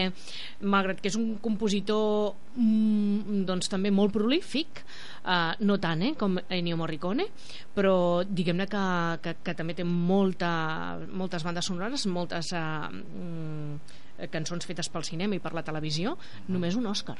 [0.64, 4.84] malgrat que és un compositor mm, doncs també molt prolífic,
[5.26, 7.28] uh, no tant eh, com Ennio Morricone,
[7.76, 8.84] però diguem-ne que,
[9.24, 10.52] que, que també té molta,
[11.12, 16.16] moltes bandes sonores, moltes uh, mm, cançons fetes pel cinema i per la televisió,
[16.48, 17.20] només un Òscar.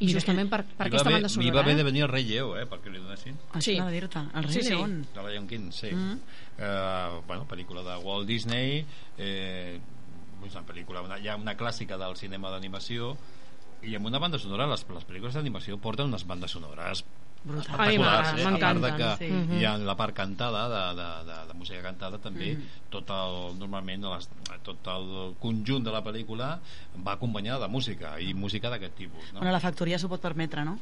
[0.00, 1.44] I justament per, per aquesta haver- banda sonora.
[1.46, 1.76] Li va haver eh?
[1.76, 3.36] de venir el rei Lleó, eh, perquè li donessin.
[3.52, 3.76] Això Sí.
[3.76, 4.70] anava a dir-te, el rei Sí, sí.
[4.70, 5.06] León.
[5.14, 5.90] De Lion King, sí.
[5.92, 6.18] Mm.
[6.58, 8.84] Eh, bueno, pel·lícula de Walt Disney,
[9.18, 9.80] eh,
[10.44, 13.16] és una pel·lícula, una, ja una clàssica del cinema d'animació,
[13.82, 18.38] i amb una banda sonora, les, les pel·lícules d'animació porten unes bandes sonores mi espectaculars,
[18.38, 18.46] eh?
[18.46, 19.30] a part de que sí.
[19.32, 19.58] Mhm.
[19.60, 22.62] hi ha la part cantada de, de, de, de música cantada també Mhm.
[22.90, 24.28] tot el, normalment les,
[24.62, 26.58] tot el conjunt de la pel·lícula
[27.06, 29.40] va acompanyada de música i música d'aquest tipus no?
[29.40, 30.78] Bueno, la factoria s'ho pot permetre, no?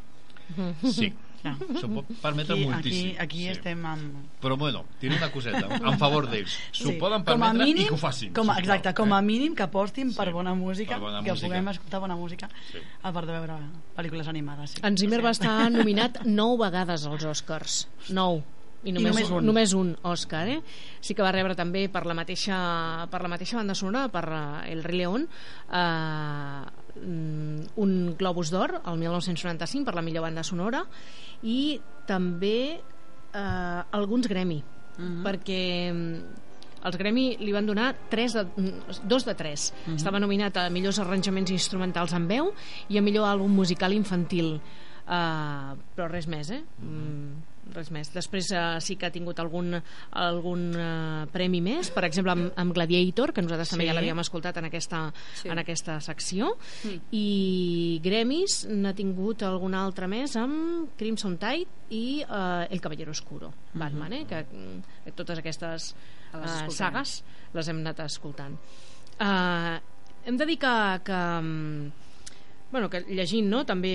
[0.93, 1.57] sí, Clar.
[1.81, 3.49] s'ho pot permetre Aquí, aquí, moltíssim aquí sí.
[3.51, 4.15] estem amb...
[4.41, 6.99] però bueno, tiene una coseta en favor d'ells, s'ho Sí.
[7.01, 9.19] poden Com a permetre mínim- i que ho facin Com a, sisplau, exacte, com a
[9.19, 9.23] eh?
[9.27, 11.49] mínim que apostin per Sí, bona música, per bona que música.
[11.49, 12.79] puguem escoltar bona música Sí.
[13.03, 13.59] a part de veure
[13.97, 14.71] pel·lícules animades.
[14.77, 14.81] Sí.
[14.85, 17.89] En Zimmer va estar nominat nou vegades als Oscars.
[18.11, 18.43] Nou.
[18.85, 19.45] I només, només un.
[19.47, 20.61] només un Òscar, eh?
[21.01, 24.65] Sí que va rebre també per la mateixa, per la mateixa banda sonora, per uh,
[24.67, 25.29] El Rei León,
[25.71, 30.85] uh, un Globus d'Or, el 1995, per la millor banda sonora,
[31.43, 32.81] i també
[33.35, 34.63] uh, alguns Grammy,
[34.99, 35.23] Mhm.
[35.25, 36.17] perquè mm,
[36.85, 39.73] els Grammy li van donar tres de, mm, dos de tres.
[39.87, 39.97] Mhm.
[39.97, 42.53] Estava nominat a millors arranjaments instrumentals en veu
[42.89, 44.61] i a millor àlbum musical infantil.
[45.03, 46.63] Uh, però res més, eh?
[46.79, 47.43] Mm,
[47.75, 48.09] res més.
[48.13, 49.77] Després uh, sí que ha tingut algun,
[50.19, 53.89] algun uh, premi més, per exemple amb, amb Gladiator, que nosaltres també Sí.
[53.89, 55.49] ja l'havíem escoltat en aquesta, Sí.
[55.49, 56.99] en aquesta secció, Mm.
[57.13, 63.53] i Grammys n'ha tingut algun altre més amb Crimson Tide i uh, El Caballero Oscuro,
[63.75, 64.25] Batman, eh?
[64.27, 65.95] que, mm, que totes aquestes
[66.35, 66.71] uh, escoltarem.
[66.71, 67.23] sagues
[67.55, 68.59] les hem anat escoltant.
[69.21, 69.79] Uh,
[70.27, 71.93] hem de dir que, que mm,
[72.73, 73.93] bueno, que llegint no, també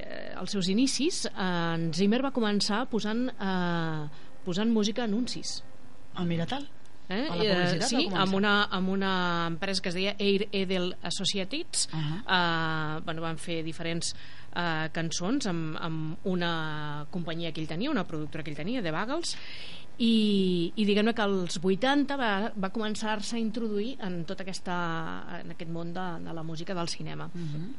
[0.00, 1.32] eh, els seus inicis, eh,
[1.76, 4.08] en Zimmer va començar posant, eh,
[4.44, 5.60] posant música a anuncis.
[6.14, 6.64] Ah, mira tal.
[7.08, 7.28] Eh?
[7.30, 9.12] A la Eh, publicitat sí, amb una, amb una
[9.46, 12.98] empresa que es deia Air Edel Associates Uh -huh.
[12.98, 14.12] uh, bueno, van fer diferents
[14.56, 18.90] uh, cançons amb, amb una companyia que ell tenia, una productora que ell tenia, de
[18.90, 19.36] Bagels
[19.98, 25.50] i, i diguem-ne que als 80 va, va començar-se a introduir en tot aquesta, en
[25.52, 27.72] aquest món de, de la música del cinema Uh -huh.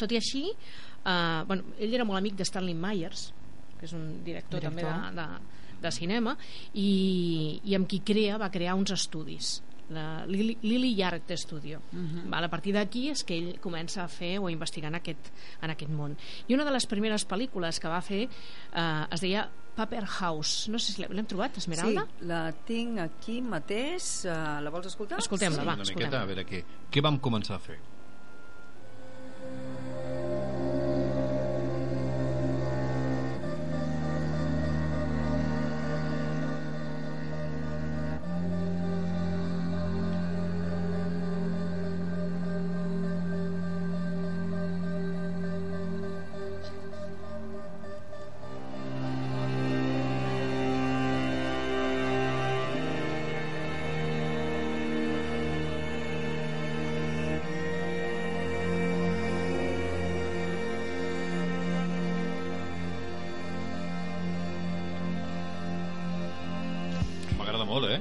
[0.00, 3.30] Tot i així eh, bueno, ell era molt amic de Stanley Myers
[3.78, 4.84] que és un director, Director.
[4.84, 6.36] també de, de, de cinema
[6.74, 6.90] i,
[7.64, 9.58] i amb qui crea, va crear uns estudis
[9.90, 12.28] la Lily, Lily Yard Studio Uh -huh.
[12.30, 15.32] Val, a partir d'aquí és que ell comença a fer o a investigar en aquest,
[15.62, 18.28] en aquest món i una de les primeres pel·lícules que va fer
[18.74, 22.06] eh, es deia Paper House no sé si l'hem l'hem trobat, Esmeralda?
[22.06, 24.24] Sí, la tinc aquí mateix.
[24.24, 25.18] Uh, la vols escoltar?
[25.18, 27.78] Escoltem-la, Sí, va, una escoltem miqueta, a veure què, què vam començar a fer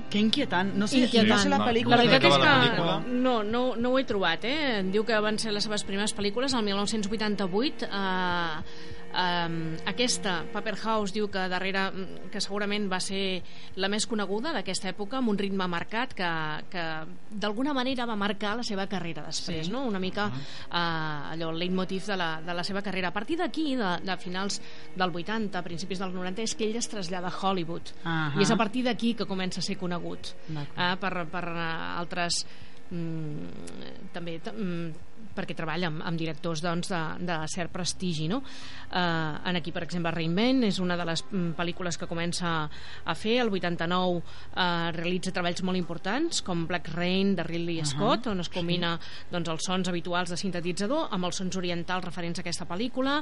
[0.10, 0.74] Que inquietant.
[0.74, 1.30] No sé, Inquietant.
[1.30, 1.98] no sé la pel·lícula.
[1.98, 4.82] La veritat és que no, no, no ho he trobat, eh?
[4.89, 7.86] Diu que van ser les seves primeres pel·lícules el 1988.
[7.86, 8.69] Eh,
[9.13, 13.41] eh, aquesta, Paper House, diu que darrere mm, que segurament va ser
[13.82, 16.30] la més coneguda d'aquesta època, amb un ritme marcat que,
[16.72, 16.86] que
[17.32, 19.72] d'alguna manera va marcar la seva carrera després, Sí.
[19.72, 19.86] no?
[19.86, 23.10] Una mica eh, allò, el leitmotiv de la, de la seva carrera.
[23.10, 24.62] A partir d'aquí, de, de finals
[24.95, 27.93] del 80, principis del 90, és que ell es trasllada a Hollywood.
[28.04, 28.34] Ahà.
[28.39, 31.69] I és a partir d'aquí que comença a ser conegut eh, per, per eh,
[32.00, 32.43] altres
[32.91, 38.41] mm, també mm, perquè treballa amb, amb directors doncs, de, de cert prestigi no?
[38.41, 42.54] eh, en aquí per exemple Rain Man és una de les mm, pel·lícules que comença
[42.69, 43.39] a fer.
[43.43, 48.43] El 89 eh, realitza treballs molt importants com Black Rain de Ridley Ahà, Scott on
[48.43, 48.95] es combina
[49.32, 53.19] doncs, els sons habituals de sintetitzador amb els sons orientals referents a aquesta pel·lícula.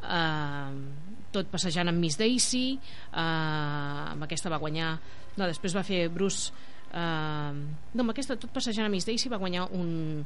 [0.00, 4.96] Eh, tot passejant amb Miss Daisy eh, amb aquesta va guanyar
[5.36, 6.50] no, després va fer Bruce
[6.92, 7.52] eh,
[7.94, 10.24] no, amb aquesta tot passejant a Miss Daisy va guanyar un,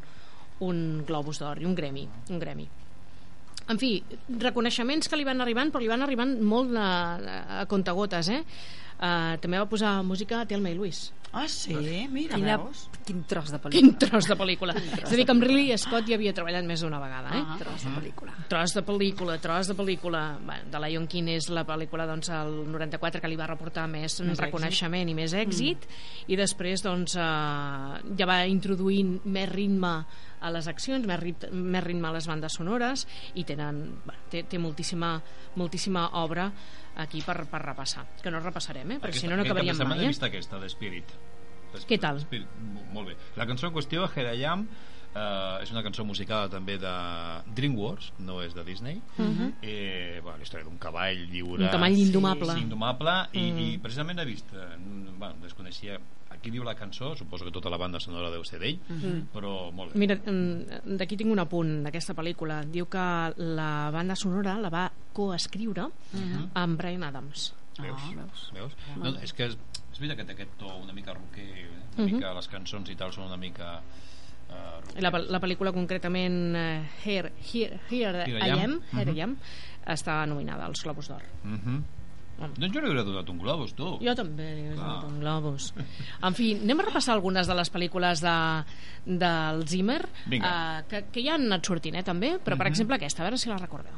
[0.64, 2.68] un Globus d'Or i un Grammy, un Grammy.
[3.64, 6.88] en fi, reconeixements que li van arribant, però li van arribant molt a,
[7.62, 8.42] a contagotes, eh?
[9.04, 11.10] Uh, també va posar música a Telma i Luis.
[11.34, 11.74] Ah, sí?
[12.08, 12.84] Mira, Quina, veus?
[13.04, 13.74] quin tros de pel·lícula.
[13.74, 14.74] Quin tros de pel·lícula.
[14.78, 17.40] És a dir, que amb Ridley Scott hi havia treballat més d'una vegada, eh?
[17.42, 17.56] Ah.
[17.58, 18.34] Tros de pel·lícula.
[18.52, 20.20] Tros de pel·lícula, tros de pel·lícula.
[20.38, 24.20] Bueno, de Lion King és la pel·lícula doncs, el 94 que li va reportar més,
[24.22, 25.88] Més reconeixement i més èxit
[26.30, 29.96] i després doncs, eh, ja va introduint més ritme
[30.44, 34.44] a les accions, més, rit més ritme a les bandes sonores i tenen, bueno, té,
[34.46, 35.16] té moltíssima,
[35.58, 36.50] moltíssima obra
[36.96, 38.98] aquí per, per repassar, que no repassarem, eh?
[39.02, 40.04] perquè si no no acabaríem mai.
[40.06, 40.10] Eh?
[40.28, 41.14] aquesta, de Spirit.
[41.74, 42.20] The Què tal?
[42.22, 43.16] Spirit, mo- molt bé.
[43.36, 44.66] La cançó en qüestió, Hedayam,
[45.14, 46.92] eh, és una cançó musicada també de
[47.54, 49.00] DreamWorks, no és de Disney.
[49.18, 49.54] Mhm.
[49.62, 51.64] eh, bueno, la història d'un cavall lliure...
[51.64, 52.52] Un cavall indomable.
[52.54, 53.58] Sí, indomable, i, Mm.
[53.58, 54.52] i precisament he vist...
[54.54, 54.76] Eh,
[55.18, 55.98] bueno, desconeixia...
[56.44, 59.28] Aquí diu la cançó, suposo que tota la banda sonora deu ser d'ell, Mhm.
[59.32, 59.98] però molt bé.
[59.98, 62.66] Mira, mm, d'aquí tinc un apunt d'aquesta pel·lícula.
[62.68, 62.98] Diu que
[63.38, 66.50] la banda sonora la va coescriure Mhm.
[66.52, 67.54] amb Brian Adams.
[67.80, 67.98] Veus?
[67.98, 68.26] Ah.
[68.52, 68.76] Veus?
[68.98, 69.56] No, és que és,
[69.90, 72.14] és veritat que té aquest to una mica rocker, una Mhm.
[72.14, 73.80] mica les cançons i tal són una mica
[74.50, 78.58] eh, La, la pel·lícula concretament eh, Here, Here, Here, Here I I Am.
[78.60, 79.16] Am, Here Mhm.
[79.16, 79.38] I Am
[79.86, 81.22] està nominada als Globus d'Or.
[81.44, 81.82] Uh -huh.
[82.38, 83.98] Doncs jo hauria donat un globus, tu.
[84.02, 84.86] Jo també li he Clar.
[84.86, 85.72] donat un globus.
[86.22, 88.64] En fi, anem a repassar algunes de les pel·lícules de,
[89.06, 90.50] del Zimmer Vinga.
[90.80, 92.72] eh, que, que ja han anat sortint, eh, també, però per Mhm.
[92.72, 93.94] exemple aquesta, a veure si la recordeu.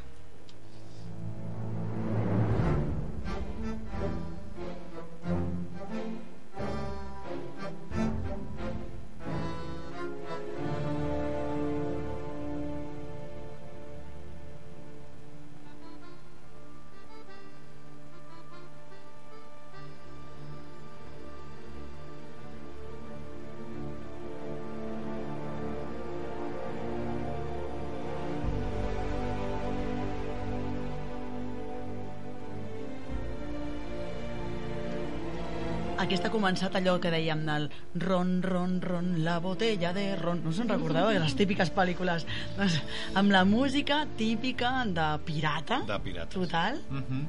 [36.47, 37.65] Començat allò que dèiem del
[37.99, 40.39] ron, ron, ron, la botella de ron.
[40.43, 41.09] No us en recordeu?
[41.11, 42.23] De les típiques pel·lícules.
[42.57, 42.77] Doncs,
[43.19, 45.81] amb la música típica de pirata.
[45.87, 46.33] De pirates.
[46.33, 46.79] Total.
[46.89, 47.25] Uh -huh.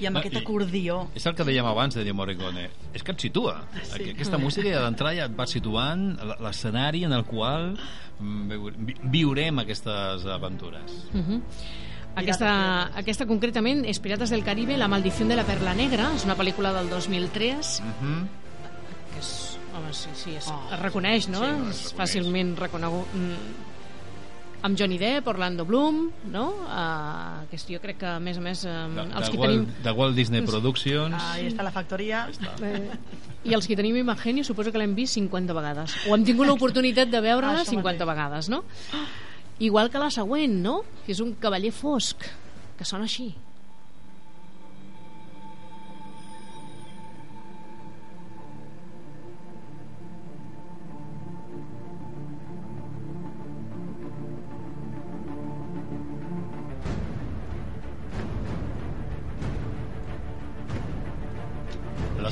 [0.00, 1.08] I amb No, aquest i- acordió.
[1.14, 2.70] És el que dèiem abans de Morricone.
[2.94, 3.64] És que et situa.
[3.82, 4.10] Sí.
[4.10, 7.76] Aquesta música ja d'entrada ja et va situant l'escenari en el qual
[8.20, 8.52] mm,
[9.10, 11.06] viurem aquestes aventures.
[11.12, 11.40] Uh -huh.
[12.14, 16.36] Aquesta, aquesta concretament és Pirates del Caribe, La maldició de la perla negra, és una
[16.36, 18.26] pel·lícula del 2003 Uh -huh.
[19.20, 19.32] És,
[19.76, 20.60] home, sí, sí, és, Oh.
[20.74, 21.40] es reconeix, no?
[21.44, 23.68] Sí, no, es és fàcilment reconegut mm,
[24.62, 26.42] amb Johnny Depp, Orlando Bloom no?
[26.68, 29.48] Uh, que jo crec que a més a més um, De, els de, que Walt,
[29.54, 31.16] tenim de Walt Disney Productions.
[31.30, 32.26] Ahí està la factoria.
[32.60, 32.90] eh,
[33.48, 37.08] i els que tenim Imagenio suposo que l'hem vist 50 vegades o hem tingut l'oportunitat
[37.08, 38.08] de veure-la Això 50 mateix.
[38.12, 38.64] vegades no?
[39.60, 40.82] igual que la següent no?
[41.06, 42.28] que és un cavaller fosc
[42.76, 43.30] que sona així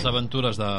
[0.09, 0.73] aventures de,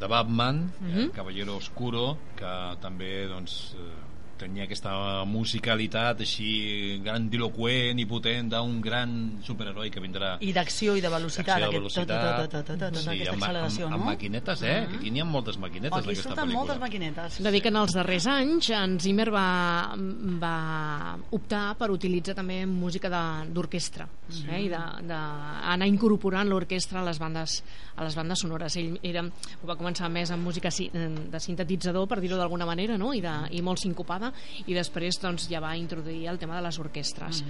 [0.00, 0.90] de Batman, mm.
[0.92, 1.10] -hmm.
[1.12, 4.05] Caballero Oscuro, que també doncs, eh,
[4.38, 9.12] tenia aquesta musicalitat així grandiloquent i potent d'un gran
[9.46, 11.60] superheroi que vindrà I d'acció i de velocitat.
[11.60, 12.06] de velocitat.
[12.08, 14.00] tot, tot, tot, tot, tota aquesta amb, acceleració, amb, no?
[14.02, 14.76] amb maquinetes, eh?
[14.90, 16.58] Que aquí n'hi ha moltes maquinetes Aquí d'aquesta surten pel·lícula.
[16.58, 17.42] moltes maquinetes.
[17.42, 19.94] de dir que en els darrers anys en Zimmer va,
[20.40, 23.08] va optar per utilitzar també música
[23.48, 24.06] d'orquestra
[24.50, 24.60] eh?
[24.64, 27.62] i d'anar incorporant l'orquestra a les bandes
[27.96, 32.06] a les bandes sonores ell era, ho va començar més amb música si- de sintetitzador
[32.08, 33.12] per dir-ho d'alguna manera no?
[33.14, 34.25] I, de, i molt sincopada
[34.66, 37.42] i després doncs, ja va introduir el tema de les orquestres.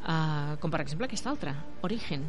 [0.00, 1.52] Uh, com per exemple aquesta altra
[1.84, 2.24] Origen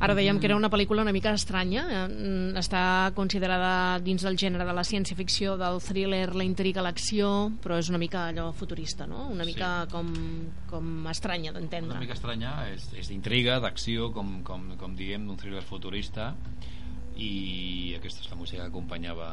[0.00, 4.64] Ara dèiem que era una pel·lícula una mica estranya, eh, està considerada dins del gènere
[4.64, 9.26] de la ciència-ficció, del thriller, la intriga, l'acció, però és una mica allò futurista, no?
[9.28, 10.08] Una mica com,
[10.70, 11.92] com estranya d'entendre.
[11.92, 16.32] Una mica estranya, és, és d'intriga, d'acció, com, com, com diem, d'un thriller futurista,
[17.20, 19.28] i aquesta és la música que acompanyava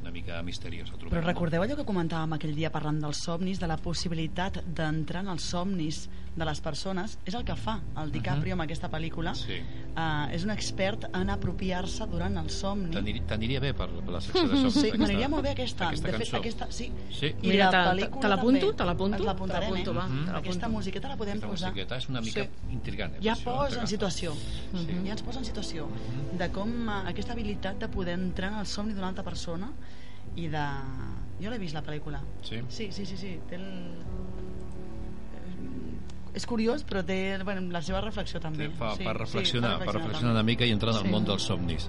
[0.00, 0.96] una mica misteriosa.
[0.96, 5.34] Però recordeu allò que comentàvem aquell dia parlant dels somnis, de la possibilitat d'entrar en
[5.34, 7.18] els somnis de les persones?
[7.26, 9.34] És el que fa el DiCaprio amb aquesta pel·lícula.
[9.34, 9.58] Sí.
[9.90, 12.92] Uh, és un expert en apropiar-se durant el somni.
[12.94, 14.72] T'anir- T'aniria bé per, per la secció de somnis.
[14.74, 15.88] Sí, aquesta- m'aniria molt bé aquesta.
[15.88, 16.36] aquesta de fet, cançó.
[16.38, 16.92] aquesta, sí.
[17.10, 17.26] Sí.
[17.42, 19.84] I Mira, la te- pel·lícula te l'apunto, te l'apunto, l'apuntarem, eh?
[19.88, 20.68] va, te Aquesta l'apunto.
[20.70, 21.70] musiqueta la podem Aquesta posar.
[21.72, 22.48] musiqueta és una mica Sí.
[22.72, 23.14] intrigant.
[23.16, 24.32] eh, Ja posa en situació.
[24.34, 24.86] Sí.
[25.04, 25.88] Ja ens posa en situació
[26.38, 29.72] de com eh, aquesta habilitat de poder entrar en el somni d'una altra persona
[30.36, 30.64] i de...
[31.42, 32.20] Jo l'he vist, la pel·lícula.
[32.42, 32.60] Sí?
[32.68, 33.40] Sí, sí, sí, sí.
[33.48, 33.64] Té el...
[36.34, 38.68] És curiós, però té bueno, la seva reflexió també.
[38.68, 41.10] Sí, fa, sí, per reflexionar, sí, per reflexionar una mica i entrar en el Sí.
[41.10, 41.88] món dels somnis.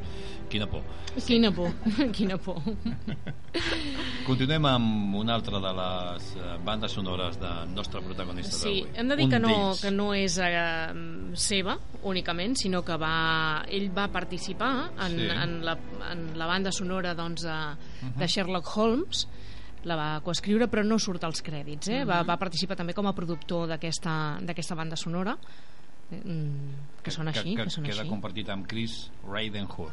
[0.49, 0.81] Quina por.
[1.27, 1.71] Quina por,
[2.17, 2.57] quina por.
[4.25, 8.97] Continuem amb una altra de les eh, bandes sonores del nostre protagonista Sí, d'avui.
[8.99, 10.93] hem de dir Un que no, que no és eh,
[11.35, 15.27] seva únicament, sinó que va, ell va participar en, Sí.
[15.29, 15.77] en, la,
[16.11, 17.57] en la banda sonora doncs, de,
[18.01, 18.17] Mhm.
[18.19, 19.27] de Sherlock Holmes,
[19.83, 22.03] la va coescriure però no surt als crèdits eh?
[22.05, 22.27] va, Mhm.
[22.27, 25.37] va participar també com a productor d'aquesta banda sonora
[26.11, 29.91] eh, mm, que són així que, que, són queda així compartit amb Chris Raidenhood.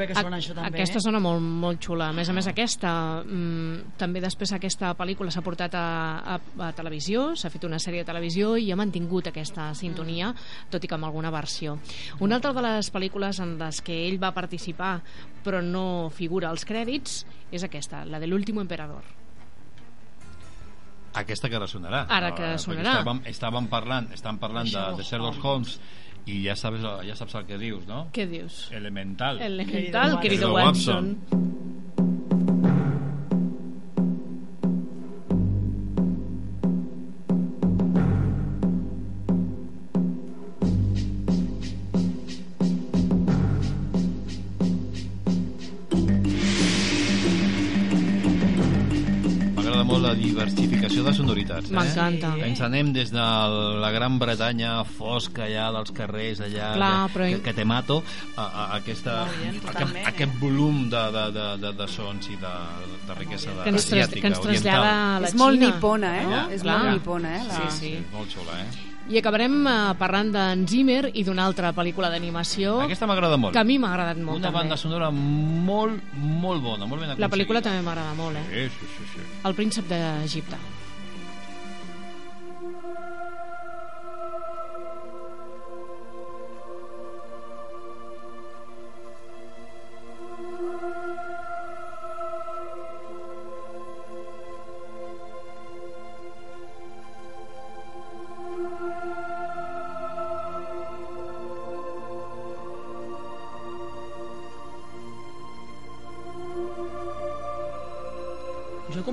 [0.00, 0.70] Bé que sona això també.
[0.72, 1.04] Aquesta eh?
[1.04, 2.08] sona molt, molt xula.
[2.10, 2.90] A més a més, aquesta,
[3.22, 5.84] mm, també després aquesta pel·lícula s'ha portat a,
[6.36, 10.32] a, a televisió, s'ha fet una sèrie de televisió i ha mantingut aquesta sintonia,
[10.72, 11.78] tot i que amb alguna versió.
[12.20, 14.96] Una altra de les pel·lícules en les que ell va participar
[15.44, 19.02] però no figura als crèdits és aquesta, la de l'último emperador.
[21.20, 22.04] Aquesta que ara sonarà.
[22.08, 23.00] Ara que Eh, sonarà.
[23.00, 25.80] Estàvem, estàvem parlant, estan parlant de, de Sherlock Holmes
[26.30, 28.06] i ja sabes, ja saps el que dius, no?
[28.14, 28.62] Què dius?
[28.76, 29.40] Elemental.
[29.42, 31.14] Elemental, querido, Querido Watson.
[31.30, 31.89] M'agrada
[50.10, 51.70] la diversificació de sonoritats.
[51.70, 51.74] Eh?
[51.78, 52.34] M'encanta.
[52.46, 53.26] Ens anem des de
[53.80, 58.00] la Gran Bretanya fosca allà dels carrers allà Clar, que, però- que, que te mato
[58.36, 60.04] a, a, a aquesta, bien, aquest, eh?
[60.10, 62.54] aquest volum de, de, de, de, de sons i de,
[63.06, 64.62] de riquesa de, Que ens, asiàtica, que ens oriental.
[64.62, 65.44] trasllada a la és Xina.
[65.44, 66.26] molt nipona, eh?
[66.34, 66.78] Ja, és clar.
[66.82, 67.42] molt nipona, eh?
[67.48, 67.54] La...
[67.60, 67.90] Sí, sí.
[67.96, 68.89] Sí, molt xula, eh?
[69.10, 73.52] I acabarem eh, parlant d'en Zimmer i d'una altra pel·lícula d'animació Aquesta m'agrada molt.
[73.56, 74.58] que a mi m'ha agradat molt Una també.
[74.60, 77.26] banda sonora molt, molt bona, molt ben aconseguida.
[77.26, 78.68] La pel·lícula també m'agrada molt, eh?
[78.70, 79.24] Sí, sí, sí, sí.
[79.44, 80.56] El príncep d'Egipte.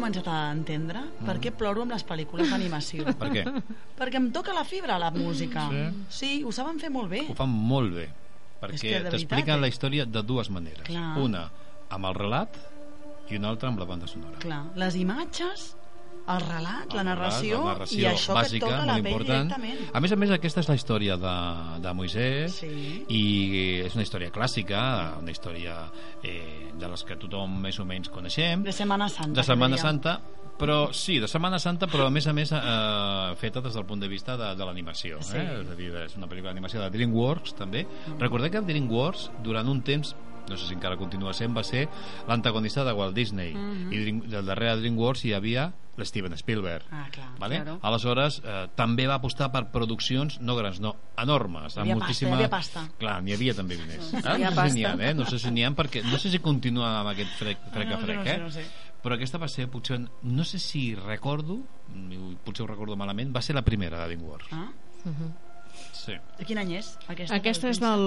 [0.08, 3.08] Començat a entendre per què ploro amb les pel·lícules d'animació.
[3.22, 3.43] Per què?
[3.97, 5.68] Perquè em toca la fibra, la música.
[5.72, 5.84] Sí?
[6.20, 7.26] Sí, ho saben fer molt bé.
[7.28, 8.08] Ho fan molt bé,
[8.62, 9.74] perquè t'expliquen veritat, la eh?
[9.74, 10.86] història de dues maneres.
[10.88, 11.18] Clar.
[11.24, 11.47] Una
[11.89, 12.58] amb el relat
[13.28, 14.39] i una altra amb la banda sonora.
[14.43, 15.74] Clar, les imatges,
[16.28, 19.11] el relat, la narració, relat, la narració i això bàsica, que et toca la pell
[19.13, 19.49] important.
[19.53, 19.91] directament.
[19.93, 21.36] A més a més, aquesta és la història de,
[21.86, 23.05] de Moisès Sí.
[23.07, 23.21] i
[23.86, 24.82] és una història clàssica,
[25.21, 25.78] una història
[26.23, 28.63] eh, de les que tothom més o menys coneixem.
[28.63, 29.39] De Setmana Santa.
[29.39, 29.78] de Setmana.
[29.78, 30.19] Santa
[30.57, 33.99] però sí, de Setmana Santa però a més a més eh, feta des del punt
[34.01, 35.38] de vista de, de l'animació Sí.
[35.38, 35.61] eh?
[35.61, 37.86] és a dir, és una pel·lícula d'animació de DreamWorks també,
[38.19, 40.15] recordeu que DreamWorks durant un temps
[40.49, 41.89] no sé si encara continua sent, va ser
[42.28, 43.91] l'antagonista de Walt Disney Mhm.
[43.93, 47.28] i Dream, del darrere de DreamWorks hi havia l'Steven Spielberg Ah, clar.
[47.39, 47.56] Vale?
[47.64, 47.80] Claro.
[47.82, 51.76] Aleshores, eh, també va apostar per produccions, no grans, no, enormes.
[51.76, 52.30] Hi havia amb pasta, moltíssima...
[52.30, 52.84] hi havia pasta.
[53.00, 54.14] Clar, n'hi havia també diners.
[54.24, 55.10] Ah, havia no sé si n'hi ha, pasta.
[55.10, 55.14] eh?
[55.14, 57.95] No sé si n'hi ha, perquè no sé si continua amb aquest frec, frec a
[57.95, 58.38] Ah, no, frec, no sé, eh?
[58.43, 58.66] no sé.
[59.04, 61.60] Però aquesta va ser, potser, no sé si recordo,
[62.43, 64.54] potser ho recordo malament, va ser la primera de DreamWorks.
[64.54, 64.68] Ah?
[65.06, 65.32] Uh -huh.
[65.97, 66.15] Sí.
[66.38, 66.93] De quin any és?
[67.11, 68.03] Aquesta, Aquesta és del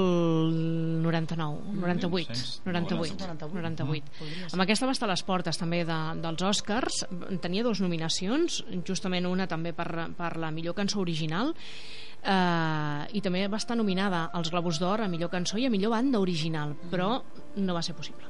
[1.05, 3.51] 99, 98, 98, 98.
[3.53, 4.13] 98.
[4.19, 4.55] Podria ser.
[4.57, 7.03] Amb aquesta va estar a les portes també de, dels Oscars.
[7.45, 13.47] Tenia dues nominacions, justament una també per, per la millor cançó original eh, i també
[13.53, 17.19] va estar nominada als Globus d'Or a millor cançó i a millor banda original, però
[17.57, 18.25] no va ser possible.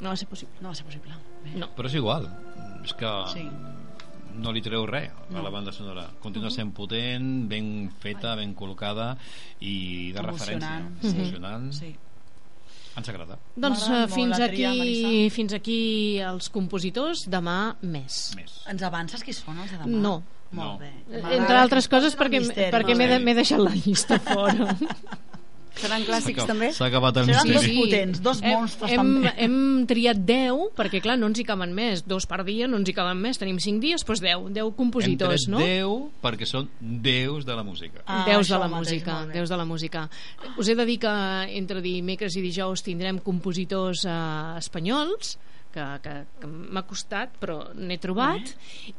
[0.00, 0.58] No va ser possible.
[0.62, 1.14] No va ser possible.
[1.44, 1.56] Bé.
[1.58, 1.70] No.
[1.74, 2.28] Però és igual.
[2.84, 3.48] És que Sí.
[4.36, 5.42] No li treu res a No.
[5.42, 6.08] la banda sonora.
[6.20, 9.16] Continua sent potent, ben feta, ben col·locada
[9.60, 10.78] i de referència.
[10.78, 11.16] Emocionant, sí.
[11.16, 11.72] Emocionant.
[11.72, 11.96] Sí.
[12.98, 13.38] Ens agrada.
[13.54, 15.34] Doncs eh, fins, tria, aquí, Marissa.
[15.36, 18.32] fins aquí els compositors, demà més.
[18.36, 18.56] Més.
[18.66, 19.86] Ens avances qui són els de demà?
[19.86, 20.22] No.
[20.50, 20.78] Molt No.
[20.78, 20.92] bé.
[21.36, 22.72] Entre altres coses perquè, misteri.
[22.72, 23.24] perquè m'he de- Misteri.
[23.24, 24.76] m'he deixat la llista fora.
[25.78, 26.68] Seran clàssics també?
[26.74, 27.76] S'ha acabat el Seran dos misteri.
[27.78, 29.32] potents, dos Hem- monstres hem, també.
[29.44, 32.04] Hem triat 10, perquè clar, no ens hi caben més.
[32.06, 33.38] Dos per dia no ens hi caben més.
[33.38, 34.48] Tenim 5 dies, doncs 10.
[34.52, 35.58] 10 Hem compositors, tret no?
[35.58, 38.02] 10 perquè són déus de la música.
[38.06, 40.08] Ah, Deus de la mateix, música, deus de la música.
[40.56, 41.14] Us he de dir que
[41.56, 45.38] entre dimecres i dijous tindrem compositors eh, espanyols,
[45.72, 48.40] que, que, que m'ha costat, però n'he trobat,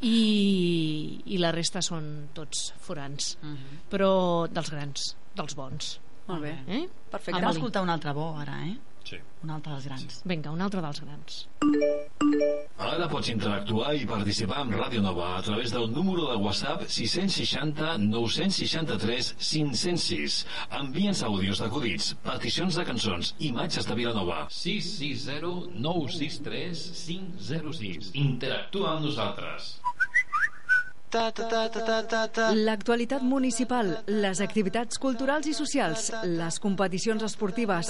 [0.05, 3.33] i, i la resta són tots forans.
[3.41, 3.79] Mhm.
[3.91, 4.11] Però
[4.51, 5.99] dels grans, dels bons.
[6.29, 6.53] Molt bé.
[6.67, 6.85] Eh?
[7.09, 7.39] Perfecte.
[7.39, 8.77] Anem a escoltar un altre bo, ara, eh?
[9.09, 9.17] Sí.
[9.41, 10.17] Un altre dels grans.
[10.29, 11.37] Vinga, un altre dels grans.
[12.89, 17.95] Ara pots interactuar i participar amb Ràdio Nova a través del número de WhatsApp 660
[18.03, 20.37] 963 506.
[20.81, 24.43] Envia'ns àudios d'acudits, peticions de cançons, imatges de Vilanova.
[24.53, 28.13] 660 963 506.
[28.27, 29.79] Interactua amb nosaltres.
[32.53, 37.89] L'actualitat municipal, les activitats culturals i socials, les competicions esportives,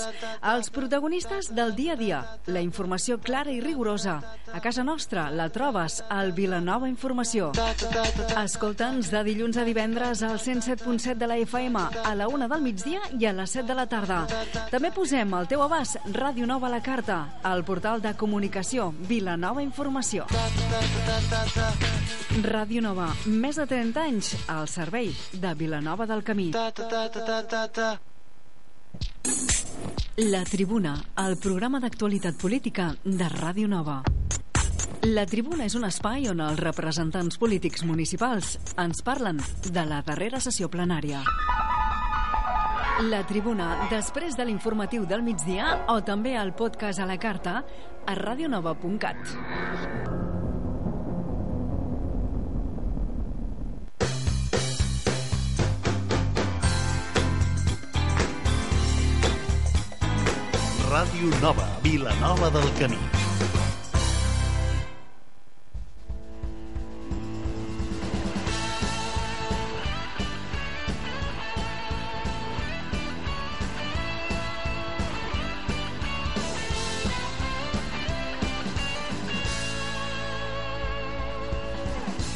[0.53, 4.19] els protagonistes del dia a dia, la informació clara i rigorosa.
[4.53, 7.51] A casa nostra la trobes al Vilanova Informació.
[8.39, 13.01] Escolta'ns de dilluns a divendres al 107.7 de la FM a la una del migdia
[13.19, 14.23] i a les 7 de la tarda.
[14.71, 19.61] També posem al teu abast Ràdio Nova a la carta, al portal de comunicació Vilanova
[19.61, 20.25] Informació.
[22.43, 26.51] Ràdio Nova, més de 30 anys al servei de Vilanova del Camí.
[30.19, 34.01] La Tribuna, el programa d'actualitat política de Ràdio Nova.
[35.07, 39.39] La Tribuna és un espai on els representants polítics municipals ens parlen
[39.71, 41.23] de la darrera sessió plenària.
[43.07, 47.61] La Tribuna, després de l'informatiu del migdia o també al podcast a la carta
[48.05, 50.18] a radionova.cat.
[60.89, 62.97] Ràdio Nova, Vilanova del Camí.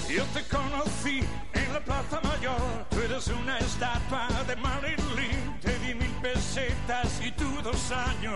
[0.07, 1.21] Yo te conocí
[1.53, 7.31] en la Plaza Mayor, tú eres una estatua de Marilyn, te di mil pesetas y
[7.31, 8.32] tú dos años.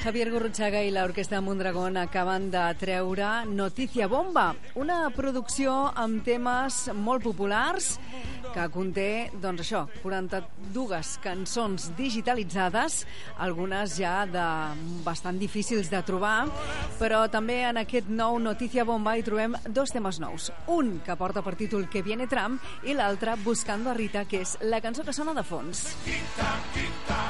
[0.00, 7.20] Javier Gurrutxaga i l'Orquestra Mondragón acaben de treure Notícia Bomba, una producció amb temes molt
[7.26, 7.98] populars
[8.54, 13.02] que conté, doncs això, 42 cançons digitalitzades,
[13.44, 14.46] algunes ja de
[15.04, 16.48] bastant difícils de trobar,
[16.96, 20.48] però també en aquest nou Notícia Bomba hi trobem dos temes nous.
[20.72, 22.56] Un que porta per títol Que viene Trump
[22.88, 25.84] i l'altre Buscando a Rita, que és la cançó que sona de fons.
[26.08, 27.20] Rita, Rita,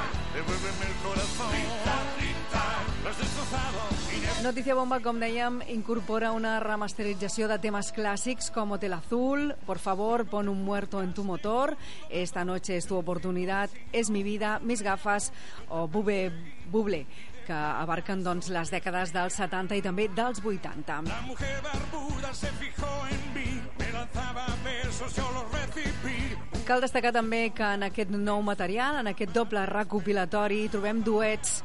[4.41, 10.25] Notícia Bomba, com dèiem, incorpora una remasterització de temes clàssics com Hotel Azul, Por favor,
[10.25, 11.77] pon un muerto en tu motor,
[12.09, 15.31] Esta noche es tu oportunidad, Es mi vida, Mis gafes
[15.69, 16.33] o Bube
[16.71, 17.07] Buble
[17.47, 21.03] que abarquen doncs, les dècades dels 70 i també dels 80.
[21.09, 26.65] La mujer barbuda se fijó en mí, me lanzaba besos, yo los recibí.
[26.65, 31.63] Cal destacar també que en aquest nou material, en aquest doble recopilatori, trobem duets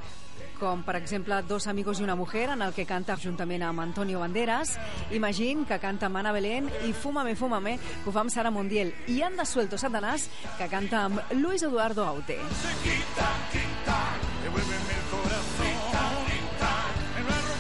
[0.60, 4.20] com per exemple Dos amigos y una mujer en el que canta juntament amb Antonio
[4.20, 4.78] Banderas.
[5.12, 9.22] Imagín que canta Mana Belén i Fúmame, Fúmame que ho fa amb Sara Mondiel i
[9.22, 12.40] Anda Suelto Satanás que canta amb Luis Eduardo Aute.
[12.84, 13.65] Quita, quita,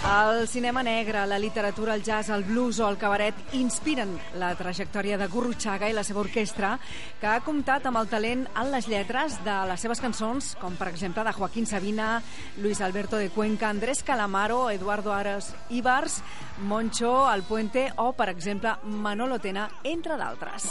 [0.05, 5.17] El cinema negre, la literatura, el jazz, el blues o el cabaret inspiren la trajectòria
[5.17, 6.75] de Gurruchaga i la seva orquestra,
[7.19, 10.91] que ha comptat amb el talent en les lletres de les seves cançons, com per
[10.91, 12.21] exemple de Joaquín Sabina,
[12.61, 16.21] Luis Alberto de Cuenca, Andrés Calamaro, Eduardo Aras Ibars,
[16.61, 20.69] Moncho, El Puente o, per exemple, Manolo Tena, entre d'altres.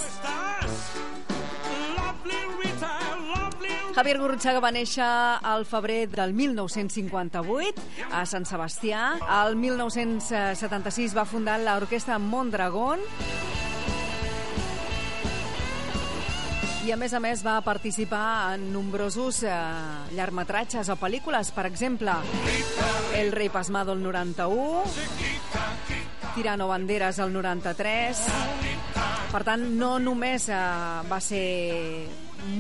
[3.95, 9.15] Javier Gurruchaga va néixer al febrer del 1958 a Sant Sebastià.
[9.45, 13.05] El 1976 va fundar l'orquestra Mondragón
[16.85, 19.53] I a més a més va participar en nombrosos eh,
[20.13, 22.13] llargmetratges o pel·lícules, per exemple,
[23.17, 24.85] El rei Pasmado el 91,
[26.35, 28.94] Tirano Banderas el 93.
[29.35, 30.57] Per tant, no només eh,
[31.11, 32.07] va ser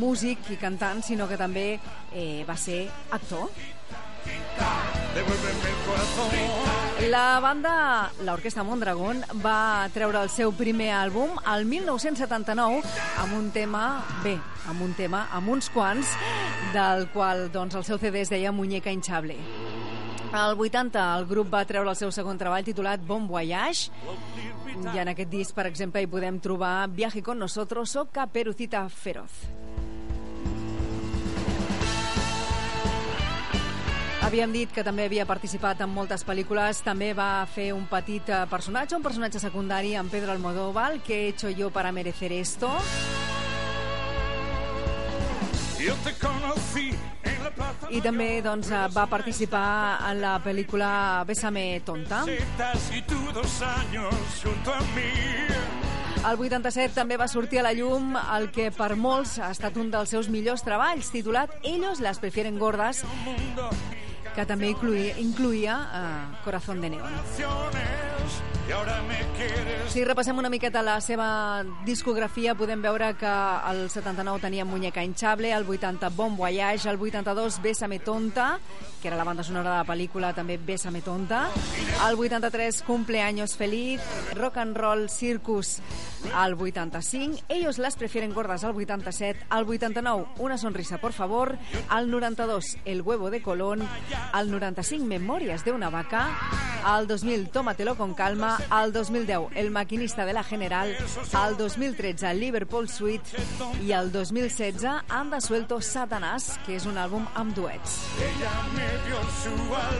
[0.00, 1.76] músic i cantant, sinó que també
[2.10, 2.80] eh, va ser
[3.14, 3.46] actor.
[7.14, 7.74] La banda,
[8.26, 12.82] l'Orquestra Mondragón, va treure el seu primer àlbum al 1979
[13.22, 13.84] amb un tema,
[14.26, 14.34] bé,
[14.66, 16.16] amb un tema, amb uns quants,
[16.74, 19.38] del qual doncs, el seu CD es deia Muñeca Hinchable.
[20.34, 23.92] Al 80 el grup va treure el seu segon treball titulat Bon Voyage
[24.94, 29.44] i en aquest disc, per exemple, hi podem trobar Viaje con nosotros o Caperucita Feroz.
[34.24, 38.38] Havíem dit que també havia participat en moltes pel·lícules, també va fer un petit eh,
[38.48, 42.72] personatge, un personatge secundari amb Pedro Almodóvar, que he hecho yo para merecer esto.
[45.78, 46.90] Yo te conocí
[47.22, 47.23] en
[47.90, 52.24] I també doncs, eh, va participar en la pel·lícula Bésame tonta.
[56.24, 59.90] El 87 també va sortir a la llum el que per molts ha estat un
[59.92, 63.04] dels seus millors treballs, titulat Ellos las prefieren gordas,
[64.34, 68.53] que també incluïa, incluïa uh, Corazón de Neón.
[69.92, 73.32] Si repassem una miqueta la seva discografia, podem veure que
[73.70, 78.58] el 79 tenia Muñeca Hinchable, el 80 Bon Voyage, el 82 Bésame Tonta,
[79.02, 81.44] que era la banda sonora de la pel·lícula també Bésame Tonta,
[82.08, 84.00] el 83 Cumpleaños Feliz,
[84.34, 85.80] Rock and Roll Circus
[86.34, 91.58] al 85, Ellos las prefieren gordas al 87, al 89 Una sonrisa por favor,
[91.88, 93.86] al 92 El huevo de Colón,
[94.32, 96.28] al 95 Memòries de una vaca,
[96.82, 100.94] al 2000 Tómatelo con calma, al 2010 El maquinista de la General,
[101.32, 103.42] al 2013 Liverpool Suite
[103.82, 108.00] i al 2016 Anda suelto Satanás, que és un àlbum amb duets.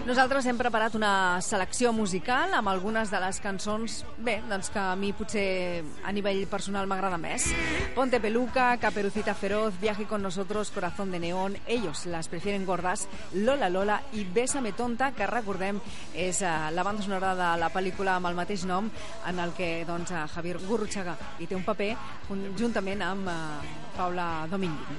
[0.07, 4.95] Nosaltres hem preparat una selecció musical amb algunes de les cançons, bé, doncs que a
[4.97, 7.49] mi potser a nivell personal m'agrada més.
[7.95, 13.69] Ponte peluca, Caperucita feroz, Viaje con nosotros, Corazón de neón, Ellos las prefieren gordas, Lola
[13.69, 15.81] Lola i Bésame tonta, que recordem
[16.15, 18.91] és uh, la banda sonora de la pel·lícula amb el mateix nom
[19.29, 21.91] en el que doncs, uh, Javier Gurruchaga hi té un paper
[22.35, 24.99] un, juntament amb uh, Paula Domingui.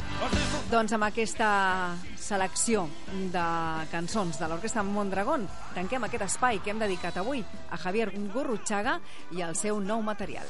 [0.72, 1.50] Doncs amb aquesta
[2.18, 2.88] selecció
[3.34, 3.46] de
[3.92, 9.00] cançons de l'Orquestra Mondragón tanquem aquest espai que hem dedicat avui a Javier Gurruchaga
[9.36, 10.48] i al seu nou material.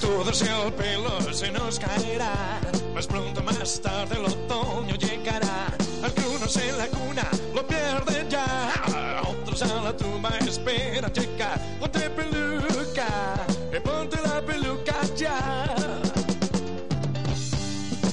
[0.00, 2.60] Todos el pelo se nos caerá.
[2.94, 5.66] Más pronto, más tarde, el otoño llegará.
[6.02, 9.22] Algunos en la cuna lo pierden ya.
[9.26, 11.60] Otros a la tumba esperan llegar.
[11.80, 15.74] Ponte peluca, eh, ponte la peluca ya.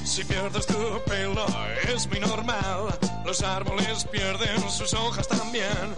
[0.04, 1.46] Si pierdes tu pelo
[1.94, 2.98] es muy normal.
[3.24, 5.94] Los árboles pierden sus hojas también.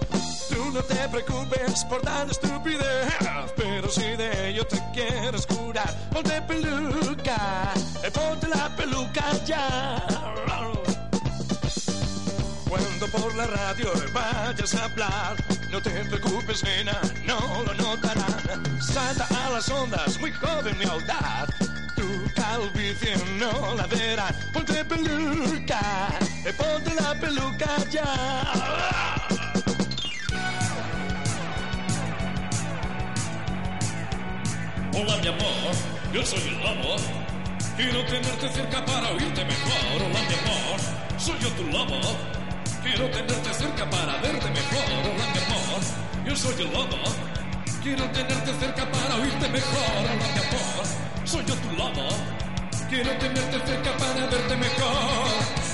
[0.79, 3.13] No te preocupes por tal estupidez.
[3.57, 7.73] Pero si de ello te quieres curar, ponte peluca.
[8.05, 10.01] eh, Ponte la peluca ya.
[12.69, 15.37] Cuando por la radio vayas a hablar,
[15.73, 18.81] no te preocupes, nena, no lo notarán.
[18.81, 21.49] Salta a las ondas, muy joven mi audaz.
[21.97, 22.07] Tu
[22.37, 24.33] calvicie no la verán.
[24.53, 25.81] Ponte peluca,
[26.45, 28.98] eh, ponte la peluca ya.
[35.01, 35.75] Hola mi amor,
[36.13, 36.97] yo soy el lobo.
[37.77, 39.95] Quiero tenerte cerca para oírte mejor.
[39.95, 40.81] Hola mi amor,
[41.19, 42.01] soy yo tu lobo.
[42.83, 44.89] Quiero tenerte cerca para verte mejor.
[45.07, 46.99] Hola mi amor, yo soy el lobo.
[47.81, 49.89] Quiero tenerte cerca para oírte mejor.
[50.01, 50.85] Hola mi amor,
[51.25, 52.09] soy yo tu lobo.
[52.91, 55.68] Quiero tenerte cerca para verte mejor.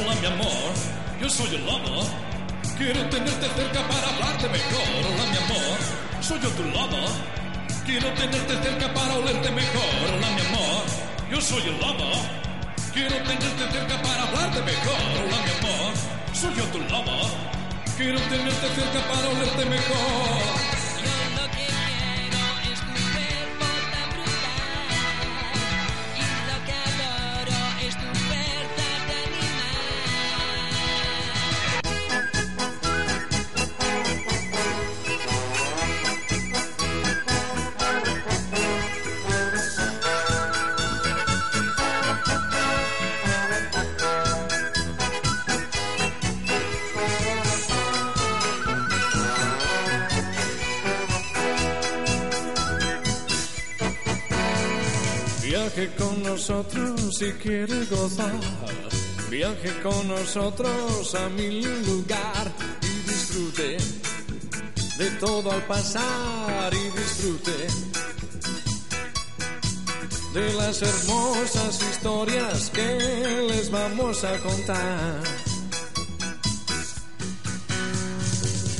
[0.00, 0.72] Hola mi amor,
[1.20, 2.08] yo soy el lobo.
[2.78, 4.88] Quiero tenerte cerca para hablarte mejor.
[4.96, 5.78] Hola mi amor,
[6.22, 7.02] soy yo tu lobo.
[7.84, 9.92] Quiero tenerte cerca para olerte mejor.
[10.14, 10.82] Hola mi amor,
[11.30, 12.10] yo soy el lobo.
[12.94, 15.00] Quiero tenerte cerca para hablarte mejor.
[15.20, 15.92] Hola mi amor,
[16.32, 17.18] soy yo tu lobo.
[17.98, 20.69] Quiero tenerte cerca para olerte mejor.
[56.50, 58.32] Nosotros si quiere gozar.
[59.30, 63.76] Viaje con nosotros a mi lugar y disfrute
[64.98, 67.52] de todo al pasar y disfrute
[70.34, 72.98] de las hermosas historias que
[73.48, 75.22] les vamos a contar.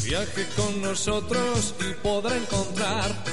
[0.02, 3.29] Viaje con nosotros y podrá encontrar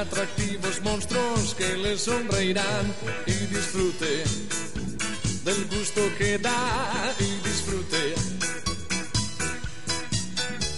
[0.00, 2.94] atractivos monstruos que le sonreirán
[3.26, 4.24] y disfrute
[5.44, 8.14] del gusto que da y disfrute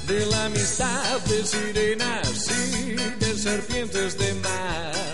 [0.09, 2.95] de la amistad de sirenas y
[3.25, 5.12] de serpientes de mar.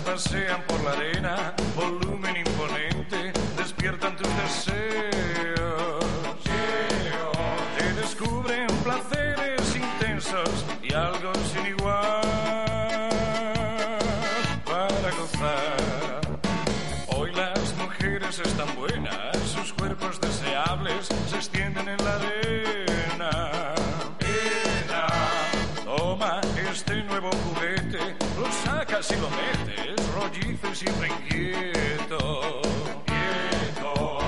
[0.00, 6.04] Pasean por la arena, volumen imponente, despiertan tus deseos.
[7.78, 12.20] Te descubren placeres intensos y algo sin igual
[14.64, 16.20] para gozar.
[17.08, 23.74] Hoy las mujeres están buenas, sus cuerpos deseables se extienden en la arena.
[25.84, 26.40] Toma
[26.70, 29.71] este nuevo juguete, lo sacas y lo metes,
[30.74, 32.62] siempre inquieto.
[33.06, 34.18] Quieto.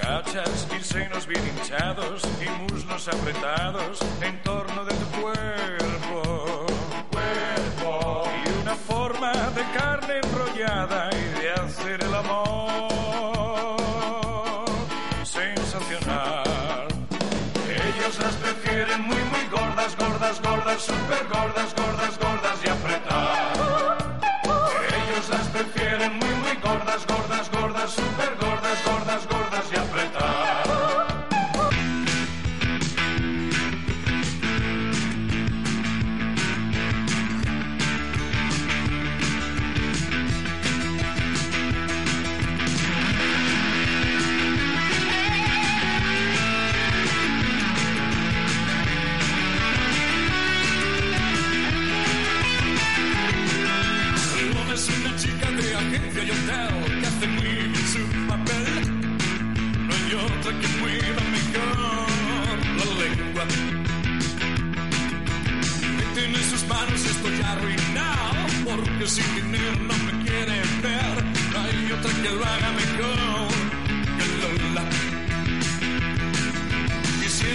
[0.00, 6.66] Cachas y senos bien hinchados y muslos apretados en torno de tu cuerpo.
[7.10, 8.24] Cuerpo.
[8.44, 12.88] Y una forma de carne enrollada y de hacer el amor.
[15.24, 16.88] Sensacional.
[17.68, 22.37] Ellos las prefieren muy, muy gordas, gordas, gordas, super gordas, gordas, gordas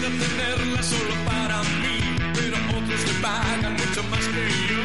[0.09, 1.99] tenerla solo para mí,
[2.33, 4.82] pero otros le pagan mucho más que yo.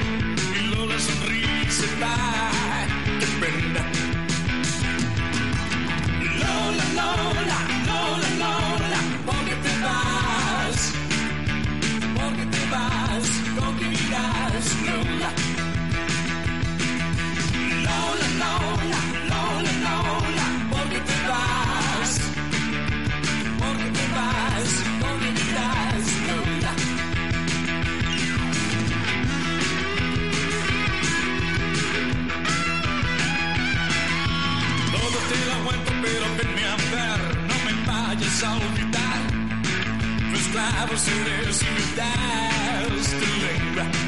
[38.39, 39.19] Vayas a olvidar.
[40.31, 44.08] Tu esclavo seré si me das tu lengua.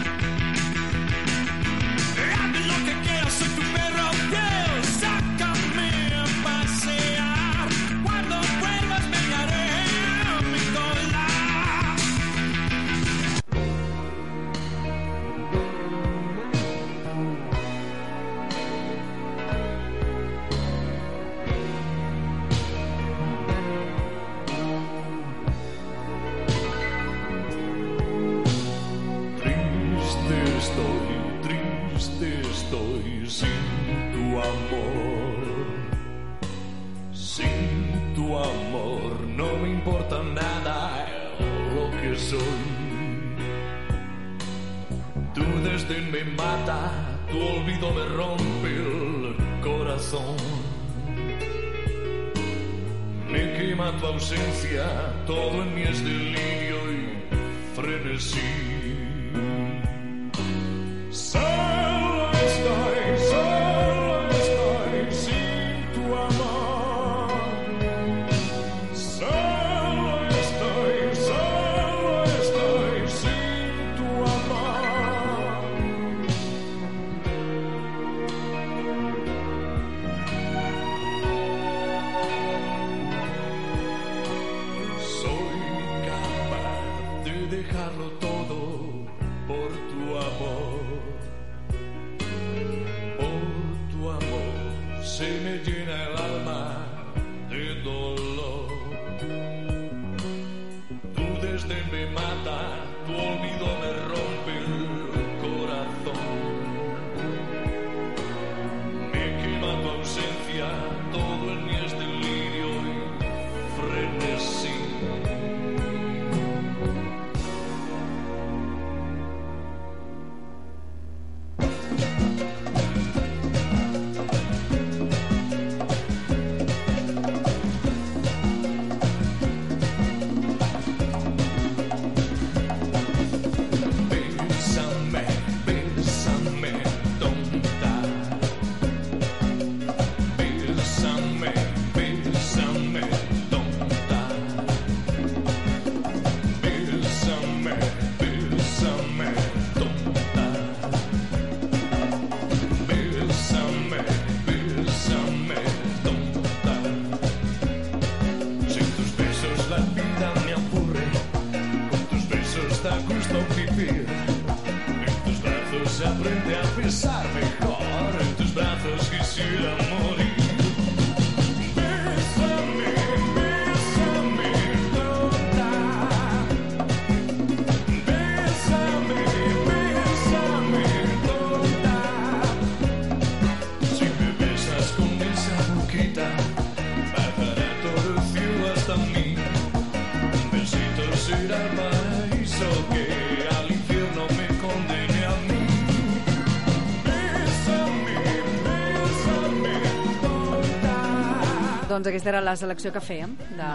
[202.00, 203.66] Doncs aquesta era la selecció que fèiem de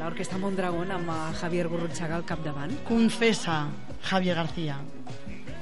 [0.00, 2.72] l'Orquestra Mondragón amb eh, Javier Gurrutxaga al capdavant.
[2.88, 3.60] Confessa,
[4.08, 4.74] Javier García.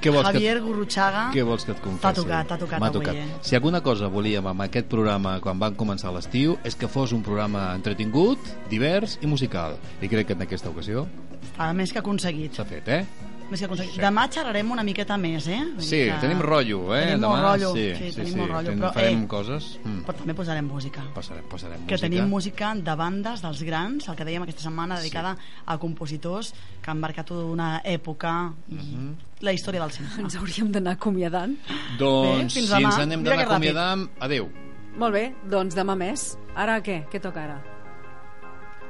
[0.01, 0.63] Què vols Javier que...
[0.63, 2.01] Gurrutxaga Què vols que et confessi?
[2.07, 3.19] T'ha tocat, t'ha tocat avui, tocat.
[3.21, 3.37] eh?
[3.45, 7.21] Si alguna cosa volíem amb aquest programa quan van començar l'estiu és que fos un
[7.21, 8.41] programa entretingut,
[8.73, 9.77] divers i musical.
[10.01, 11.05] I crec que en aquesta ocasió
[11.43, 12.57] Està més que aconseguit.
[12.57, 13.03] s'ha fet, eh?
[13.49, 13.95] Més que aconseguit.
[13.95, 13.99] Sí.
[14.01, 15.57] Demà xerrarem una miqueta més, eh?
[15.75, 16.99] Vull Sí, que tenim rotllo, eh?
[17.07, 17.71] Tenim Demà, molt rotllo.
[17.73, 18.39] sí, sí, sí, tenim sí.
[18.39, 18.75] molt rotllo.
[18.77, 19.79] Però, farem eh, coses.
[19.83, 20.03] Mm.
[20.05, 21.01] Però també posarem música.
[21.15, 22.07] Posarem, posarem que música.
[22.07, 25.35] tenim música de bandes dels grans, el que dèiem aquesta setmana, dedicada
[25.65, 29.15] a compositors que han marcat una època i Mhm.
[29.41, 30.15] la història del cinema.
[30.19, 31.57] Ens hauríem d'anar acomiadant.
[31.97, 32.85] Doncs Bé, fins si demà.
[32.89, 34.49] ens anem d'anar que acomiadant, adeu.
[34.97, 36.37] Molt bé, doncs demà més.
[36.55, 37.07] Ara què?
[37.09, 37.63] Què toca ara?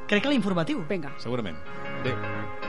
[0.07, 0.84] Crec que l'informatiu.
[0.89, 1.14] Vinga.
[1.20, 1.55] Segurament.
[2.01, 2.68] Adeu.